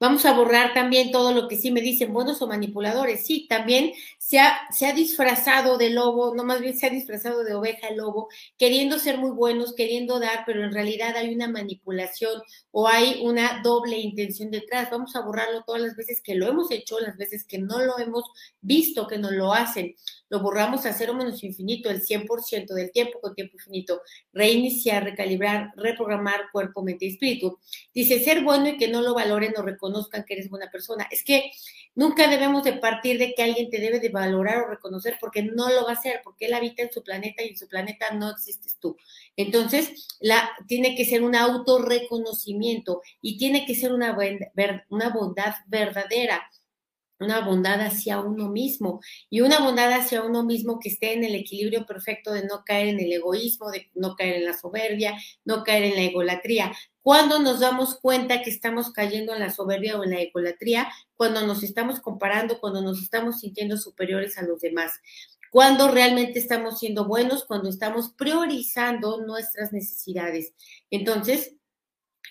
Vamos 0.00 0.24
a 0.24 0.32
borrar 0.32 0.74
también 0.74 1.10
todo 1.10 1.32
lo 1.32 1.48
que 1.48 1.56
sí 1.56 1.70
me 1.70 1.80
dicen 1.80 2.12
buenos 2.12 2.40
o 2.42 2.46
manipuladores. 2.46 3.26
Sí, 3.26 3.46
también 3.48 3.92
se 4.26 4.40
ha, 4.40 4.58
se 4.72 4.86
ha 4.86 4.92
disfrazado 4.92 5.78
de 5.78 5.90
lobo, 5.90 6.34
no 6.34 6.42
más 6.42 6.60
bien 6.60 6.76
se 6.76 6.84
ha 6.86 6.90
disfrazado 6.90 7.44
de 7.44 7.54
oveja 7.54 7.92
lobo, 7.92 8.28
queriendo 8.58 8.98
ser 8.98 9.18
muy 9.18 9.30
buenos, 9.30 9.72
queriendo 9.72 10.18
dar, 10.18 10.42
pero 10.44 10.64
en 10.64 10.72
realidad 10.72 11.16
hay 11.16 11.32
una 11.32 11.46
manipulación 11.46 12.42
o 12.72 12.88
hay 12.88 13.20
una 13.22 13.60
doble 13.62 13.98
intención 13.98 14.50
detrás. 14.50 14.90
Vamos 14.90 15.14
a 15.14 15.20
borrarlo 15.20 15.62
todas 15.64 15.80
las 15.80 15.94
veces 15.94 16.20
que 16.20 16.34
lo 16.34 16.48
hemos 16.48 16.72
hecho, 16.72 16.98
las 16.98 17.16
veces 17.16 17.44
que 17.44 17.58
no 17.58 17.78
lo 17.78 18.00
hemos 18.00 18.24
visto, 18.60 19.06
que 19.06 19.18
no 19.18 19.30
lo 19.30 19.52
hacen 19.52 19.94
lo 20.28 20.40
borramos 20.40 20.86
a 20.86 20.92
cero 20.92 21.14
menos 21.14 21.42
infinito, 21.44 21.90
el 21.90 22.02
100% 22.02 22.74
del 22.74 22.90
tiempo 22.90 23.20
con 23.20 23.34
tiempo 23.34 23.56
infinito, 23.56 24.02
reiniciar, 24.32 25.04
recalibrar, 25.04 25.70
reprogramar 25.76 26.50
cuerpo, 26.50 26.82
mente 26.82 27.06
y 27.06 27.10
espíritu. 27.10 27.58
Dice, 27.94 28.22
ser 28.22 28.42
bueno 28.42 28.68
y 28.68 28.76
que 28.76 28.88
no 28.88 29.02
lo 29.02 29.14
valoren 29.14 29.54
o 29.56 29.62
reconozcan 29.62 30.24
que 30.24 30.34
eres 30.34 30.50
buena 30.50 30.70
persona. 30.70 31.06
Es 31.10 31.22
que 31.22 31.52
nunca 31.96 32.28
debemos 32.28 32.62
de 32.62 32.74
partir 32.74 33.18
de 33.18 33.34
que 33.34 33.42
alguien 33.42 33.68
te 33.68 33.80
debe 33.80 33.98
de 33.98 34.10
valorar 34.10 34.58
o 34.58 34.68
reconocer 34.68 35.16
porque 35.18 35.42
no 35.42 35.68
lo 35.70 35.84
va 35.84 35.90
a 35.90 35.94
hacer, 35.94 36.20
porque 36.22 36.46
él 36.46 36.54
habita 36.54 36.82
en 36.82 36.92
su 36.92 37.02
planeta 37.02 37.42
y 37.42 37.48
en 37.48 37.58
su 37.58 37.66
planeta 37.66 38.12
no 38.12 38.30
existes 38.30 38.78
tú. 38.78 38.96
Entonces, 39.36 40.06
la, 40.20 40.48
tiene 40.68 40.94
que 40.94 41.04
ser 41.04 41.24
un 41.24 41.34
autorreconocimiento 41.34 43.02
y 43.20 43.38
tiene 43.38 43.66
que 43.66 43.74
ser 43.74 43.92
una, 43.92 44.16
una 44.90 45.08
bondad 45.10 45.54
verdadera 45.66 46.48
una 47.18 47.40
bondad 47.40 47.80
hacia 47.80 48.20
uno 48.20 48.48
mismo 48.48 49.00
y 49.30 49.40
una 49.40 49.60
bondad 49.60 49.92
hacia 49.92 50.22
uno 50.22 50.44
mismo 50.44 50.78
que 50.78 50.90
esté 50.90 51.14
en 51.14 51.24
el 51.24 51.34
equilibrio 51.34 51.86
perfecto 51.86 52.32
de 52.32 52.44
no 52.44 52.62
caer 52.64 52.88
en 52.88 53.00
el 53.00 53.12
egoísmo, 53.12 53.70
de 53.70 53.90
no 53.94 54.14
caer 54.16 54.36
en 54.36 54.44
la 54.44 54.52
soberbia, 54.52 55.18
no 55.44 55.64
caer 55.64 55.84
en 55.84 55.94
la 55.94 56.02
egolatría. 56.02 56.72
Cuando 57.06 57.38
nos 57.38 57.60
damos 57.60 57.94
cuenta 58.00 58.42
que 58.42 58.50
estamos 58.50 58.90
cayendo 58.90 59.32
en 59.32 59.38
la 59.38 59.52
soberbia 59.52 59.96
o 59.96 60.02
en 60.02 60.10
la 60.10 60.20
egolatría, 60.20 60.88
cuando 61.14 61.46
nos 61.46 61.62
estamos 61.62 62.00
comparando, 62.00 62.58
cuando 62.58 62.82
nos 62.82 63.00
estamos 63.00 63.38
sintiendo 63.38 63.76
superiores 63.76 64.38
a 64.38 64.42
los 64.42 64.60
demás, 64.60 64.90
cuando 65.52 65.86
realmente 65.86 66.40
estamos 66.40 66.80
siendo 66.80 67.04
buenos, 67.06 67.44
cuando 67.44 67.68
estamos 67.68 68.08
priorizando 68.08 69.24
nuestras 69.24 69.72
necesidades. 69.72 70.52
Entonces, 70.90 71.54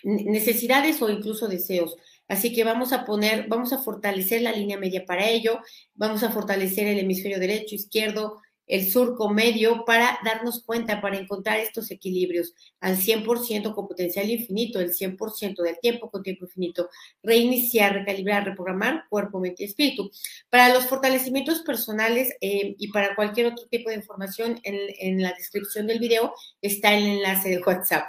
necesidades 0.02 1.00
o 1.00 1.08
incluso 1.08 1.48
deseos. 1.48 1.96
Así 2.28 2.52
que 2.52 2.62
vamos 2.62 2.92
a 2.92 3.06
poner, 3.06 3.48
vamos 3.48 3.72
a 3.72 3.78
fortalecer 3.78 4.42
la 4.42 4.52
línea 4.52 4.76
media 4.76 5.06
para 5.06 5.26
ello, 5.26 5.60
vamos 5.94 6.22
a 6.22 6.30
fortalecer 6.30 6.86
el 6.86 6.98
hemisferio 6.98 7.40
derecho, 7.40 7.74
izquierdo, 7.74 8.42
el 8.66 8.90
surco 8.90 9.28
medio 9.28 9.84
para 9.84 10.18
darnos 10.24 10.62
cuenta, 10.64 11.00
para 11.00 11.18
encontrar 11.18 11.58
estos 11.58 11.90
equilibrios 11.90 12.54
al 12.80 12.96
100% 12.96 13.74
con 13.74 13.86
potencial 13.86 14.28
infinito, 14.30 14.80
el 14.80 14.92
100% 14.92 15.62
del 15.62 15.78
tiempo 15.80 16.10
con 16.10 16.22
tiempo 16.22 16.46
infinito, 16.46 16.88
reiniciar, 17.22 17.94
recalibrar, 17.94 18.44
reprogramar 18.44 19.04
cuerpo, 19.08 19.40
mente 19.40 19.62
y 19.62 19.66
espíritu. 19.66 20.10
Para 20.50 20.72
los 20.72 20.86
fortalecimientos 20.86 21.62
personales 21.62 22.34
eh, 22.40 22.74
y 22.78 22.88
para 22.88 23.14
cualquier 23.14 23.46
otro 23.46 23.66
tipo 23.68 23.90
de 23.90 23.96
información, 23.96 24.60
en, 24.62 25.22
la 25.22 25.32
descripción 25.32 25.86
del 25.86 25.98
video 25.98 26.34
está 26.60 26.94
el 26.94 27.06
enlace 27.06 27.48
de 27.48 27.58
WhatsApp. 27.58 28.06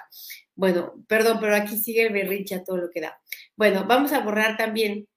Bueno, 0.56 0.94
perdón, 1.08 1.38
pero 1.40 1.56
aquí 1.56 1.78
sigue 1.78 2.08
el 2.08 2.14
berrinche 2.14 2.56
a 2.56 2.64
todo 2.64 2.78
lo 2.78 2.90
que 2.90 3.02
da. 3.02 3.20
Bueno, 3.56 3.86
vamos 3.88 4.12
a 4.12 4.20
borrar 4.22 4.58
también 4.58 5.08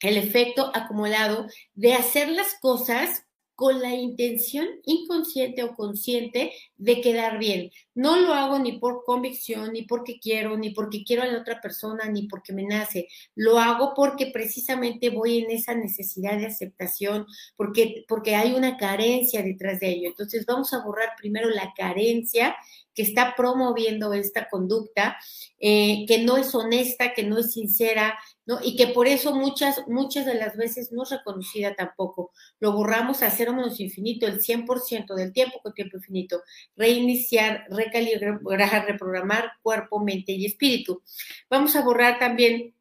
el 0.00 0.16
efecto 0.16 0.70
acumulado 0.74 1.46
de 1.74 1.94
hacer 1.94 2.28
las 2.28 2.58
cosas 2.60 3.24
con 3.60 3.78
la 3.78 3.94
intención 3.94 4.66
inconsciente 4.86 5.62
o 5.62 5.74
consciente 5.74 6.50
de 6.78 7.02
quedar 7.02 7.38
bien. 7.38 7.70
No 7.94 8.18
lo 8.18 8.32
hago 8.32 8.58
ni 8.58 8.78
por 8.78 9.04
convicción, 9.04 9.74
ni 9.74 9.82
porque 9.82 10.18
quiero, 10.18 10.56
ni 10.56 10.70
porque 10.70 11.04
quiero 11.04 11.24
a 11.24 11.26
la 11.26 11.40
otra 11.40 11.60
persona, 11.60 12.06
ni 12.06 12.22
porque 12.26 12.54
me 12.54 12.62
nace. 12.62 13.06
Lo 13.34 13.58
hago 13.58 13.92
porque 13.94 14.28
precisamente 14.28 15.10
voy 15.10 15.40
en 15.40 15.50
esa 15.50 15.74
necesidad 15.74 16.38
de 16.38 16.46
aceptación, 16.46 17.26
porque, 17.54 18.06
porque 18.08 18.34
hay 18.34 18.54
una 18.54 18.78
carencia 18.78 19.42
detrás 19.42 19.78
de 19.78 19.90
ello. 19.90 20.08
Entonces 20.08 20.46
vamos 20.46 20.72
a 20.72 20.82
borrar 20.82 21.10
primero 21.18 21.50
la 21.50 21.74
carencia 21.76 22.56
que 22.94 23.02
está 23.02 23.34
promoviendo 23.36 24.14
esta 24.14 24.48
conducta, 24.48 25.18
eh, 25.58 26.06
que 26.08 26.24
no 26.24 26.38
es 26.38 26.54
honesta, 26.54 27.12
que 27.12 27.24
no 27.24 27.38
es 27.38 27.52
sincera, 27.52 28.18
Y 28.62 28.76
que 28.76 28.88
por 28.88 29.06
eso 29.06 29.34
muchas, 29.34 29.86
muchas 29.86 30.26
de 30.26 30.34
las 30.34 30.56
veces 30.56 30.90
no 30.92 31.02
es 31.02 31.10
reconocida 31.10 31.74
tampoco. 31.74 32.32
Lo 32.58 32.72
borramos 32.72 33.22
a 33.22 33.30
cero 33.30 33.52
menos 33.52 33.78
infinito, 33.80 34.26
el 34.26 34.40
100% 34.40 35.14
del 35.14 35.32
tiempo 35.32 35.60
con 35.62 35.74
tiempo 35.74 35.98
infinito. 35.98 36.42
Reiniciar, 36.76 37.64
recalibrar, 37.70 38.40
reprogramar 38.86 39.52
cuerpo, 39.62 40.00
mente 40.00 40.32
y 40.32 40.46
espíritu. 40.46 41.02
Vamos 41.48 41.76
a 41.76 41.82
borrar 41.82 42.18
también 42.18 42.74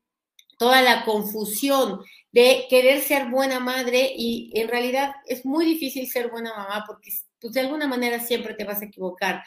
toda 0.58 0.82
la 0.82 1.06
confusión 1.06 2.02
de 2.32 2.66
querer 2.70 3.02
ser 3.02 3.30
buena 3.30 3.60
madre 3.60 4.12
y 4.16 4.52
en 4.56 4.68
realidad 4.68 5.14
es 5.26 5.46
muy 5.46 5.66
difícil 5.66 6.08
ser 6.08 6.30
buena 6.30 6.54
mamá 6.54 6.84
porque 6.86 7.12
pues 7.40 7.54
de 7.54 7.62
alguna 7.62 7.88
manera 7.88 8.20
siempre 8.20 8.54
te 8.54 8.66
vas 8.66 8.82
a 8.82 8.86
equivocar 8.86 9.44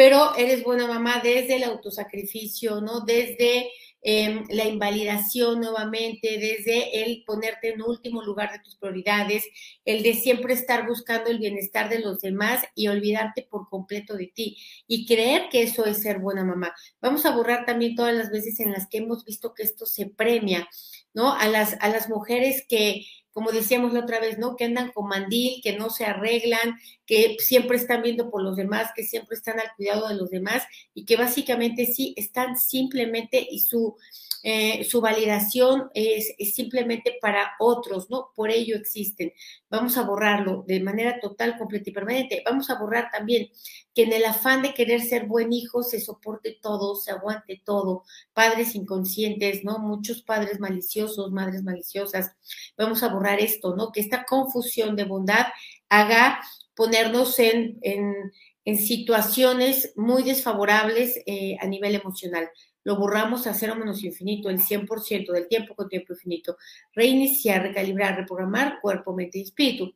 pero 0.00 0.34
eres 0.34 0.64
buena 0.64 0.86
mamá 0.86 1.20
desde 1.22 1.56
el 1.56 1.64
autosacrificio, 1.64 2.80
¿no? 2.80 3.00
Desde 3.00 3.70
Em, 4.02 4.44
la 4.48 4.64
invalidación 4.64 5.60
nuevamente, 5.60 6.38
desde 6.38 7.02
el 7.02 7.22
ponerte 7.26 7.74
en 7.74 7.82
último 7.82 8.22
lugar 8.22 8.50
de 8.50 8.60
tus 8.60 8.76
prioridades, 8.76 9.44
el 9.84 10.02
de 10.02 10.14
siempre 10.14 10.54
estar 10.54 10.86
buscando 10.86 11.30
el 11.30 11.38
bienestar 11.38 11.90
de 11.90 11.98
los 11.98 12.20
demás 12.20 12.64
y 12.74 12.88
olvidarte 12.88 13.46
por 13.50 13.68
completo 13.68 14.16
de 14.16 14.28
ti 14.28 14.56
y 14.86 15.06
creer 15.06 15.50
que 15.50 15.62
eso 15.62 15.84
es 15.84 16.00
ser 16.02 16.18
buena 16.18 16.44
mamá. 16.44 16.72
Vamos 17.02 17.26
a 17.26 17.36
borrar 17.36 17.66
también 17.66 17.94
todas 17.94 18.14
las 18.14 18.30
veces 18.30 18.58
en 18.60 18.72
las 18.72 18.88
que 18.88 18.98
hemos 18.98 19.24
visto 19.24 19.52
que 19.52 19.64
esto 19.64 19.84
se 19.84 20.06
premia, 20.06 20.66
¿no? 21.12 21.34
A 21.34 21.48
las, 21.48 21.76
a 21.80 21.88
las 21.90 22.08
mujeres 22.08 22.64
que 22.68 23.04
como 23.32 23.52
decíamos 23.52 23.92
la 23.92 24.00
otra 24.00 24.20
vez, 24.20 24.38
¿no? 24.38 24.56
Que 24.56 24.64
andan 24.64 24.92
con 24.92 25.08
mandil, 25.08 25.60
que 25.62 25.76
no 25.76 25.90
se 25.90 26.04
arreglan, 26.04 26.78
que 27.06 27.36
siempre 27.38 27.76
están 27.76 28.02
viendo 28.02 28.30
por 28.30 28.42
los 28.42 28.56
demás, 28.56 28.90
que 28.94 29.04
siempre 29.04 29.36
están 29.36 29.60
al 29.60 29.72
cuidado 29.76 30.08
de 30.08 30.14
los 30.14 30.30
demás 30.30 30.64
y 30.94 31.04
que 31.04 31.16
básicamente 31.16 31.86
sí 31.86 32.14
están 32.16 32.58
simplemente 32.58 33.46
y 33.50 33.60
su, 33.60 33.96
eh, 34.42 34.84
su 34.84 35.00
validación 35.00 35.90
es, 35.94 36.34
simplemente 36.54 37.18
para 37.20 37.52
otros, 37.58 38.08
¿no? 38.08 38.30
Por 38.34 38.50
ello 38.50 38.76
existen. 38.76 39.32
Vamos 39.68 39.98
a 39.98 40.02
borrarlo 40.02 40.64
de 40.66 40.80
manera 40.80 41.20
total, 41.20 41.58
completa 41.58 41.90
y 41.90 41.92
permanente. 41.92 42.42
Vamos 42.44 42.70
a 42.70 42.78
borrar 42.78 43.10
también 43.10 43.48
que 43.94 44.04
en 44.04 44.12
el 44.12 44.24
afán 44.24 44.62
de 44.62 44.72
querer 44.72 45.02
ser 45.02 45.26
buen 45.26 45.52
hijo 45.52 45.82
se 45.82 46.00
soporte 46.00 46.58
todo, 46.62 46.94
se 46.96 47.10
aguante 47.10 47.60
todo. 47.64 48.04
Padres 48.32 48.74
inconscientes, 48.74 49.64
¿no? 49.64 49.78
Muchos 49.78 50.22
padres 50.22 50.58
maliciosos, 50.58 51.30
madres 51.32 51.62
maliciosas. 51.62 52.32
Vamos 52.78 53.02
a 53.02 53.08
borrar 53.08 53.40
esto, 53.40 53.76
¿no? 53.76 53.92
Que 53.92 54.00
esta 54.00 54.24
confusión 54.24 54.96
de 54.96 55.04
bondad 55.04 55.46
haga 55.90 56.40
ponernos 56.74 57.38
en, 57.38 57.78
en, 57.82 58.32
situaciones 58.78 59.92
muy 59.96 60.22
desfavorables 60.22 61.20
eh, 61.26 61.56
a 61.60 61.66
nivel 61.66 61.96
emocional 61.96 62.48
lo 62.84 62.96
borramos 62.96 63.46
a 63.46 63.54
cero 63.54 63.76
menos 63.76 64.02
infinito, 64.04 64.48
el 64.50 64.60
100% 64.60 65.32
del 65.32 65.48
tiempo 65.48 65.74
con 65.74 65.88
tiempo 65.88 66.12
infinito. 66.12 66.56
Reiniciar, 66.94 67.62
recalibrar, 67.62 68.16
reprogramar 68.16 68.80
cuerpo, 68.80 69.14
mente 69.14 69.38
y 69.38 69.42
espíritu. 69.42 69.94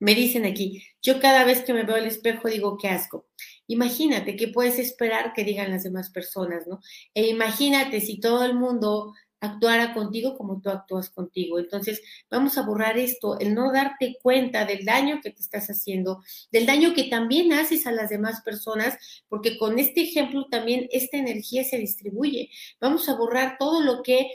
Me 0.00 0.14
dicen 0.14 0.46
aquí, 0.46 0.82
yo 1.02 1.20
cada 1.20 1.44
vez 1.44 1.62
que 1.62 1.74
me 1.74 1.84
veo 1.84 1.96
al 1.96 2.06
espejo 2.06 2.48
digo, 2.48 2.78
qué 2.78 2.88
asco. 2.88 3.26
Imagínate 3.66 4.34
qué 4.34 4.48
puedes 4.48 4.78
esperar 4.78 5.34
que 5.34 5.44
digan 5.44 5.70
las 5.70 5.82
demás 5.82 6.10
personas, 6.10 6.66
¿no? 6.66 6.80
E 7.14 7.28
imagínate 7.28 8.00
si 8.00 8.18
todo 8.18 8.44
el 8.44 8.54
mundo 8.54 9.14
actuara 9.40 9.94
contigo 9.94 10.36
como 10.36 10.60
tú 10.60 10.70
actúas 10.70 11.10
contigo. 11.10 11.58
Entonces, 11.58 12.02
vamos 12.30 12.58
a 12.58 12.62
borrar 12.62 12.98
esto, 12.98 13.38
el 13.38 13.54
no 13.54 13.72
darte 13.72 14.16
cuenta 14.22 14.64
del 14.64 14.84
daño 14.84 15.20
que 15.22 15.30
te 15.30 15.42
estás 15.42 15.68
haciendo, 15.68 16.22
del 16.52 16.66
daño 16.66 16.94
que 16.94 17.04
también 17.04 17.52
haces 17.52 17.86
a 17.86 17.92
las 17.92 18.10
demás 18.10 18.42
personas, 18.42 18.96
porque 19.28 19.58
con 19.58 19.78
este 19.78 20.02
ejemplo 20.02 20.46
también 20.50 20.88
esta 20.90 21.16
energía 21.16 21.64
se 21.64 21.78
distribuye. 21.78 22.50
Vamos 22.80 23.08
a 23.08 23.16
borrar 23.16 23.56
todo 23.58 23.82
lo 23.82 24.02
que 24.02 24.30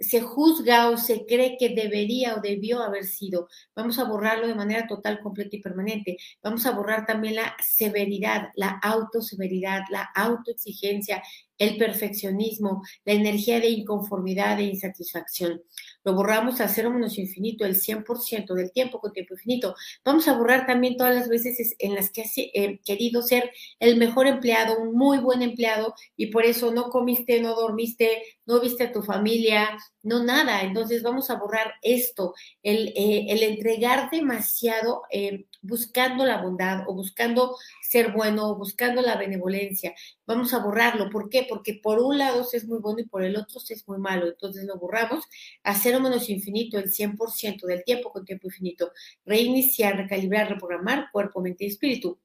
se 0.00 0.22
juzga 0.22 0.88
o 0.88 0.96
se 0.96 1.26
cree 1.26 1.56
que 1.58 1.68
debería 1.68 2.34
o 2.34 2.40
debió 2.40 2.82
haber 2.82 3.04
sido. 3.04 3.48
Vamos 3.76 3.98
a 3.98 4.04
borrarlo 4.04 4.46
de 4.46 4.54
manera 4.54 4.86
total, 4.86 5.20
completa 5.20 5.56
y 5.56 5.60
permanente. 5.60 6.16
Vamos 6.42 6.64
a 6.64 6.72
borrar 6.72 7.04
también 7.06 7.36
la 7.36 7.54
severidad, 7.62 8.48
la 8.56 8.80
autoseveridad, 8.82 9.82
la 9.90 10.08
autoexigencia, 10.14 11.22
el 11.58 11.76
perfeccionismo, 11.76 12.82
la 13.04 13.12
energía 13.12 13.60
de 13.60 13.68
inconformidad 13.68 14.58
e 14.58 14.64
insatisfacción. 14.64 15.60
Lo 16.04 16.14
borramos 16.14 16.60
a 16.60 16.68
cero 16.68 16.90
menos 16.90 17.18
infinito, 17.18 17.64
el 17.64 17.76
100% 17.76 18.54
del 18.54 18.72
tiempo 18.72 19.00
con 19.00 19.12
tiempo 19.12 19.34
infinito. 19.34 19.74
Vamos 20.04 20.28
a 20.28 20.36
borrar 20.36 20.66
también 20.66 20.96
todas 20.96 21.14
las 21.14 21.28
veces 21.28 21.74
en 21.78 21.94
las 21.94 22.10
que 22.10 22.22
has 22.22 22.32
eh, 22.36 22.80
querido 22.84 23.22
ser 23.22 23.50
el 23.78 23.96
mejor 23.96 24.26
empleado, 24.26 24.78
un 24.78 24.94
muy 24.94 25.18
buen 25.18 25.42
empleado, 25.42 25.94
y 26.16 26.26
por 26.26 26.44
eso 26.44 26.72
no 26.72 26.90
comiste, 26.90 27.40
no 27.40 27.54
dormiste, 27.54 28.22
no 28.46 28.60
viste 28.60 28.84
a 28.84 28.92
tu 28.92 29.02
familia, 29.02 29.76
no 30.02 30.22
nada. 30.24 30.62
Entonces 30.62 31.02
vamos 31.02 31.30
a 31.30 31.36
borrar 31.36 31.74
esto, 31.82 32.34
el, 32.62 32.88
eh, 32.96 33.26
el 33.28 33.42
entregar 33.42 34.10
demasiado 34.10 35.02
eh, 35.10 35.46
buscando 35.62 36.24
la 36.24 36.42
bondad 36.42 36.84
o 36.88 36.94
buscando 36.94 37.56
ser 37.82 38.12
bueno 38.12 38.50
o 38.50 38.56
buscando 38.56 39.02
la 39.02 39.16
benevolencia. 39.16 39.94
Vamos 40.26 40.54
a 40.54 40.58
borrarlo. 40.58 41.10
¿Por 41.10 41.28
qué? 41.28 41.46
Porque 41.48 41.80
por 41.82 42.00
un 42.00 42.18
lado 42.18 42.44
se 42.44 42.56
es 42.58 42.66
muy 42.66 42.78
bueno 42.78 43.00
y 43.00 43.06
por 43.06 43.22
el 43.22 43.36
otro 43.36 43.60
se 43.60 43.74
es 43.74 43.86
muy 43.88 43.98
malo. 43.98 44.26
Entonces 44.26 44.64
lo 44.64 44.78
borramos 44.78 45.24
a 45.64 45.74
cero 45.74 46.00
menos 46.00 46.28
infinito, 46.30 46.78
el 46.78 46.90
100% 46.90 47.66
del 47.66 47.84
tiempo 47.84 48.10
con 48.12 48.24
tiempo 48.24 48.48
infinito. 48.48 48.92
Reiniciar, 49.24 49.96
recalibrar, 49.96 50.48
reprogramar 50.48 51.10
cuerpo, 51.12 51.40
mente 51.40 51.64
y 51.64 51.68
espíritu. 51.68 52.18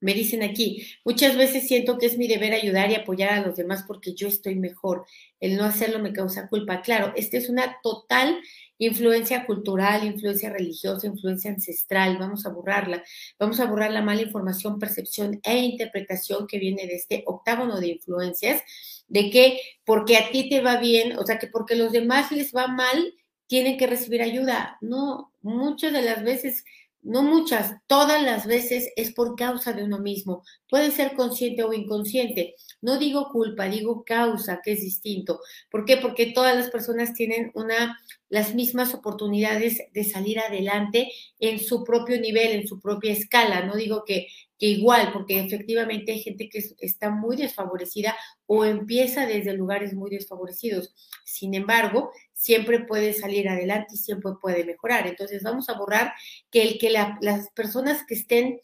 Me 0.00 0.14
dicen 0.14 0.42
aquí, 0.42 0.86
muchas 1.04 1.36
veces 1.36 1.68
siento 1.68 1.98
que 1.98 2.06
es 2.06 2.16
mi 2.16 2.26
deber 2.26 2.54
ayudar 2.54 2.90
y 2.90 2.94
apoyar 2.94 3.32
a 3.34 3.46
los 3.46 3.56
demás 3.56 3.84
porque 3.86 4.14
yo 4.14 4.28
estoy 4.28 4.54
mejor. 4.54 5.04
El 5.40 5.56
no 5.56 5.64
hacerlo 5.64 5.98
me 5.98 6.12
causa 6.12 6.48
culpa. 6.48 6.80
Claro, 6.80 7.12
esta 7.16 7.36
es 7.36 7.50
una 7.50 7.76
total 7.82 8.40
influencia 8.78 9.44
cultural, 9.44 10.04
influencia 10.04 10.50
religiosa, 10.50 11.06
influencia 11.06 11.50
ancestral. 11.50 12.16
Vamos 12.16 12.46
a 12.46 12.48
borrarla. 12.48 13.04
Vamos 13.38 13.60
a 13.60 13.66
borrar 13.66 13.92
la 13.92 14.00
mala 14.00 14.22
información, 14.22 14.78
percepción 14.78 15.38
e 15.44 15.58
interpretación 15.58 16.46
que 16.46 16.58
viene 16.58 16.86
de 16.86 16.94
este 16.94 17.22
octágono 17.26 17.78
de 17.78 17.88
influencias, 17.88 18.62
de 19.06 19.30
que 19.30 19.60
porque 19.84 20.16
a 20.16 20.30
ti 20.30 20.48
te 20.48 20.62
va 20.62 20.78
bien, 20.78 21.18
o 21.18 21.26
sea, 21.26 21.38
que 21.38 21.46
porque 21.46 21.74
a 21.74 21.76
los 21.76 21.92
demás 21.92 22.32
les 22.32 22.54
va 22.54 22.68
mal, 22.68 23.12
tienen 23.46 23.76
que 23.76 23.86
recibir 23.86 24.22
ayuda. 24.22 24.78
No, 24.80 25.34
muchas 25.42 25.92
de 25.92 26.02
las 26.02 26.24
veces 26.24 26.64
no 27.02 27.22
muchas, 27.22 27.76
todas 27.86 28.22
las 28.22 28.46
veces 28.46 28.90
es 28.96 29.12
por 29.12 29.34
causa 29.34 29.72
de 29.72 29.84
uno 29.84 29.98
mismo. 29.98 30.42
Puede 30.68 30.90
ser 30.90 31.14
consciente 31.14 31.62
o 31.62 31.72
inconsciente. 31.72 32.56
No 32.82 32.98
digo 32.98 33.30
culpa, 33.30 33.68
digo 33.68 34.04
causa, 34.04 34.60
que 34.62 34.72
es 34.72 34.80
distinto. 34.80 35.40
¿Por 35.70 35.84
qué? 35.84 35.96
Porque 35.96 36.32
todas 36.32 36.56
las 36.56 36.70
personas 36.70 37.14
tienen 37.14 37.50
una, 37.54 37.98
las 38.28 38.54
mismas 38.54 38.94
oportunidades 38.94 39.80
de 39.92 40.04
salir 40.04 40.38
adelante 40.40 41.10
en 41.38 41.58
su 41.58 41.84
propio 41.84 42.20
nivel, 42.20 42.52
en 42.52 42.66
su 42.66 42.80
propia 42.80 43.12
escala. 43.12 43.64
No 43.64 43.76
digo 43.76 44.04
que, 44.04 44.28
que 44.60 44.66
igual, 44.66 45.10
porque 45.12 45.40
efectivamente 45.40 46.12
hay 46.12 46.20
gente 46.20 46.50
que 46.50 46.62
está 46.78 47.10
muy 47.10 47.36
desfavorecida 47.36 48.14
o 48.46 48.66
empieza 48.66 49.26
desde 49.26 49.54
lugares 49.54 49.94
muy 49.94 50.10
desfavorecidos. 50.10 50.94
Sin 51.24 51.54
embargo, 51.54 52.12
siempre 52.34 52.80
puede 52.80 53.14
salir 53.14 53.48
adelante 53.48 53.94
y 53.94 53.96
siempre 53.96 54.32
puede 54.40 54.64
mejorar. 54.64 55.06
Entonces 55.06 55.42
vamos 55.42 55.70
a 55.70 55.78
borrar 55.78 56.12
que 56.50 56.62
el 56.62 56.78
que 56.78 56.90
las 56.90 57.50
personas 57.54 58.04
que 58.06 58.14
estén 58.14 58.60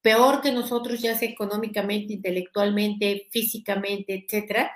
peor 0.00 0.40
que 0.40 0.52
nosotros, 0.52 1.00
ya 1.02 1.16
sea 1.16 1.28
económicamente, 1.28 2.14
intelectualmente, 2.14 3.28
físicamente, 3.30 4.26
etcétera, 4.26 4.70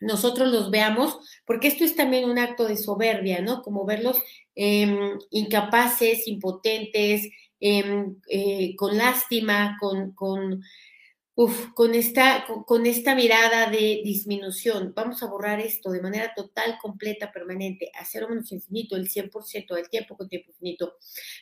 nosotros 0.00 0.50
los 0.52 0.70
veamos, 0.70 1.18
porque 1.46 1.68
esto 1.68 1.84
es 1.84 1.96
también 1.96 2.28
un 2.28 2.38
acto 2.38 2.66
de 2.66 2.76
soberbia, 2.76 3.40
¿no? 3.40 3.62
Como 3.62 3.86
verlos 3.86 4.18
em, 4.54 5.18
incapaces, 5.30 6.28
impotentes, 6.28 7.28
em, 7.60 8.16
eh, 8.28 8.74
con 8.76 8.96
lástima, 8.96 9.76
con, 9.80 10.12
con 10.12 10.62
Uf, 11.38 11.74
con 11.74 11.94
esta, 11.94 12.46
con, 12.64 12.86
esta 12.86 13.14
mirada 13.14 13.68
de 13.68 14.00
disminución, 14.02 14.94
vamos 14.96 15.22
a 15.22 15.26
borrar 15.26 15.60
esto 15.60 15.90
de 15.90 16.00
manera 16.00 16.32
total, 16.34 16.78
completa, 16.80 17.30
permanente, 17.30 17.90
a 18.00 18.06
cero 18.06 18.26
menos 18.30 18.50
infinito, 18.52 18.96
el 18.96 19.10
100% 19.10 19.74
del 19.74 19.90
tiempo 19.90 20.16
con 20.16 20.30
tiempo 20.30 20.52
infinito. 20.52 20.94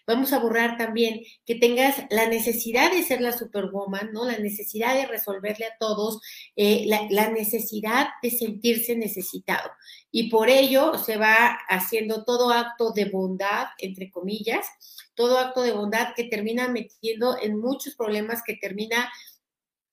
Vamos 0.04 0.32
a 0.32 0.40
borrar 0.40 0.76
también 0.78 1.20
que 1.46 1.54
tengas 1.54 2.06
la 2.10 2.26
necesidad 2.28 2.90
de 2.90 3.04
ser 3.04 3.20
la 3.20 3.30
superwoman, 3.30 4.10
¿no? 4.12 4.24
La 4.24 4.36
necesidad 4.36 4.96
de 4.96 5.06
resolverle 5.06 5.66
a 5.66 5.78
todos, 5.78 6.20
eh, 6.56 6.86
la, 6.86 7.06
la 7.10 7.30
necesidad 7.30 8.08
de 8.20 8.32
sentirse 8.32 8.96
necesitado. 8.96 9.70
Y 10.10 10.28
por 10.28 10.48
ello 10.50 10.98
se 10.98 11.18
va 11.18 11.56
haciendo 11.68 12.24
todo 12.24 12.50
acto 12.50 12.90
de 12.90 13.04
bondad, 13.04 13.68
entre 13.78 14.10
comillas, 14.10 14.66
todo 15.14 15.38
acto 15.38 15.62
de 15.62 15.70
bondad 15.70 16.14
que 16.16 16.24
termina 16.24 16.66
metiendo 16.66 17.38
en 17.40 17.60
muchos 17.60 17.94
problemas, 17.94 18.42
que 18.44 18.56
termina 18.56 19.08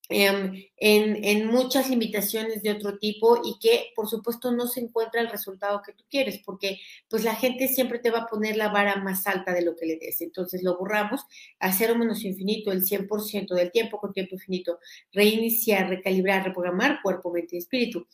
en, 0.08 0.66
en, 0.76 1.46
muchas 1.46 1.88
limitaciones 1.88 2.62
de 2.62 2.70
otro 2.70 2.98
tipo 2.98 3.40
y 3.44 3.58
que 3.60 3.92
por 3.94 4.08
supuesto 4.08 4.50
no 4.50 4.66
se 4.66 4.80
encuentra 4.80 5.20
el 5.20 5.30
resultado 5.30 5.80
que 5.84 5.92
tú 5.92 6.04
quieres, 6.10 6.40
porque 6.44 6.80
pues 7.08 7.24
la 7.24 7.34
gente 7.34 7.68
siempre 7.68 7.98
te 7.98 8.10
va 8.10 8.20
a 8.20 8.26
poner 8.26 8.56
la 8.56 8.68
vara 8.68 8.96
más 8.96 9.26
alta 9.26 9.52
de 9.52 9.62
lo 9.62 9.76
que 9.76 9.86
le 9.86 9.96
des. 9.96 10.20
Entonces 10.20 10.62
lo 10.62 10.76
borramos 10.76 11.22
a 11.58 11.72
cero 11.72 11.94
menos 11.96 12.24
infinito, 12.24 12.72
el 12.72 12.82
100% 12.82 13.54
del 13.54 13.70
tiempo 13.70 13.98
con 13.98 14.12
tiempo 14.12 14.34
infinito, 14.34 14.78
reiniciar, 15.12 15.88
recalibrar, 15.88 16.44
reprogramar 16.44 17.00
cuerpo, 17.02 17.30
mente 17.30 17.56
y 17.56 17.58
espíritu. 17.58 18.06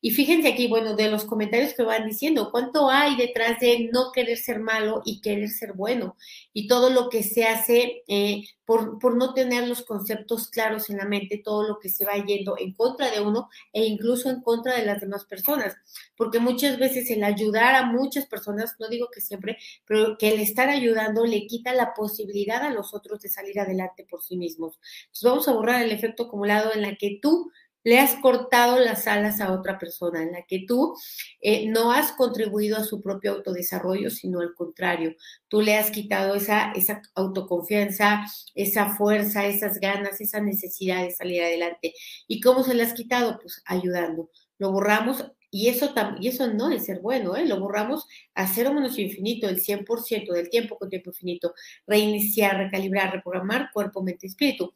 Y 0.00 0.10
fíjense 0.12 0.48
aquí, 0.48 0.68
bueno, 0.68 0.94
de 0.94 1.10
los 1.10 1.24
comentarios 1.24 1.74
que 1.74 1.82
van 1.82 2.06
diciendo, 2.06 2.50
¿cuánto 2.50 2.88
hay 2.88 3.16
detrás 3.16 3.60
de 3.60 3.90
no 3.92 4.12
querer 4.12 4.38
ser 4.38 4.60
malo 4.60 5.02
y 5.04 5.20
querer 5.20 5.48
ser 5.48 5.72
bueno? 5.74 6.16
Y 6.52 6.66
todo 6.66 6.90
lo 6.90 7.08
que 7.08 7.22
se 7.22 7.44
hace 7.44 8.02
eh, 8.06 8.44
por, 8.64 8.98
por 8.98 9.16
no 9.16 9.34
tener 9.34 9.66
los 9.66 9.82
conceptos 9.82 10.48
claros 10.48 10.90
en 10.90 10.98
la 10.98 11.04
mente 11.04 11.40
todo 11.42 11.66
lo 11.66 11.78
que 11.78 11.88
se 11.88 12.04
va 12.04 12.14
yendo 12.14 12.56
en 12.58 12.72
contra 12.74 13.10
de 13.10 13.20
uno 13.20 13.48
e 13.72 13.84
incluso 13.84 14.30
en 14.30 14.40
contra 14.40 14.76
de 14.76 14.84
las 14.84 15.00
demás 15.00 15.24
personas. 15.24 15.76
Porque 16.16 16.38
muchas 16.38 16.78
veces 16.78 17.10
el 17.10 17.24
ayudar 17.24 17.74
a 17.74 17.86
muchas 17.86 18.26
personas, 18.26 18.76
no 18.78 18.88
digo 18.88 19.08
que 19.12 19.20
siempre, 19.20 19.58
pero 19.86 20.16
que 20.18 20.28
el 20.28 20.40
estar 20.40 20.68
ayudando 20.68 21.24
le 21.24 21.46
quita 21.46 21.74
la 21.74 21.94
posibilidad 21.94 22.62
a 22.62 22.70
los 22.70 22.94
otros 22.94 23.20
de 23.20 23.28
salir 23.28 23.58
adelante 23.58 24.06
por 24.08 24.22
sí 24.22 24.36
mismos. 24.36 24.78
Entonces 25.02 25.22
vamos 25.22 25.48
a 25.48 25.52
borrar 25.52 25.82
el 25.82 25.92
efecto 25.92 26.24
acumulado 26.24 26.72
en 26.72 26.82
la 26.82 26.96
que 26.96 27.18
tú 27.20 27.50
le 27.84 27.98
has 27.98 28.14
cortado 28.16 28.78
las 28.78 29.06
alas 29.06 29.40
a 29.40 29.52
otra 29.52 29.78
persona, 29.78 30.22
en 30.22 30.32
la 30.32 30.42
que 30.42 30.64
tú 30.66 30.94
eh, 31.40 31.68
no 31.68 31.92
has 31.92 32.12
contribuido 32.12 32.76
a 32.76 32.84
su 32.84 33.00
propio 33.02 33.32
autodesarrollo, 33.32 34.10
sino 34.10 34.40
al 34.40 34.54
contrario, 34.54 35.14
tú 35.48 35.60
le 35.60 35.76
has 35.76 35.90
quitado 35.90 36.34
esa, 36.34 36.72
esa 36.72 37.02
autoconfianza, 37.14 38.24
esa 38.54 38.94
fuerza, 38.94 39.46
esas 39.46 39.78
ganas, 39.78 40.20
esa 40.20 40.40
necesidad 40.40 41.02
de 41.02 41.10
salir 41.12 41.42
adelante. 41.42 41.94
¿Y 42.28 42.40
cómo 42.40 42.62
se 42.62 42.74
le 42.74 42.82
has 42.82 42.94
quitado? 42.94 43.38
Pues 43.40 43.62
ayudando. 43.66 44.30
Lo 44.58 44.70
borramos 44.72 45.24
y 45.50 45.68
eso, 45.68 45.92
y 46.20 46.28
eso 46.28 46.52
no 46.52 46.70
es 46.70 46.86
ser 46.86 47.00
bueno, 47.00 47.36
¿eh? 47.36 47.44
lo 47.46 47.60
borramos 47.60 48.06
a 48.34 48.46
cero 48.46 48.72
menos 48.72 48.98
infinito, 48.98 49.48
el 49.48 49.60
100% 49.60 50.32
del 50.32 50.48
tiempo 50.48 50.78
con 50.78 50.88
tiempo 50.88 51.10
infinito. 51.10 51.54
Reiniciar, 51.86 52.56
recalibrar, 52.56 53.12
reprogramar 53.12 53.70
cuerpo, 53.72 54.02
mente, 54.02 54.26
espíritu 54.26 54.72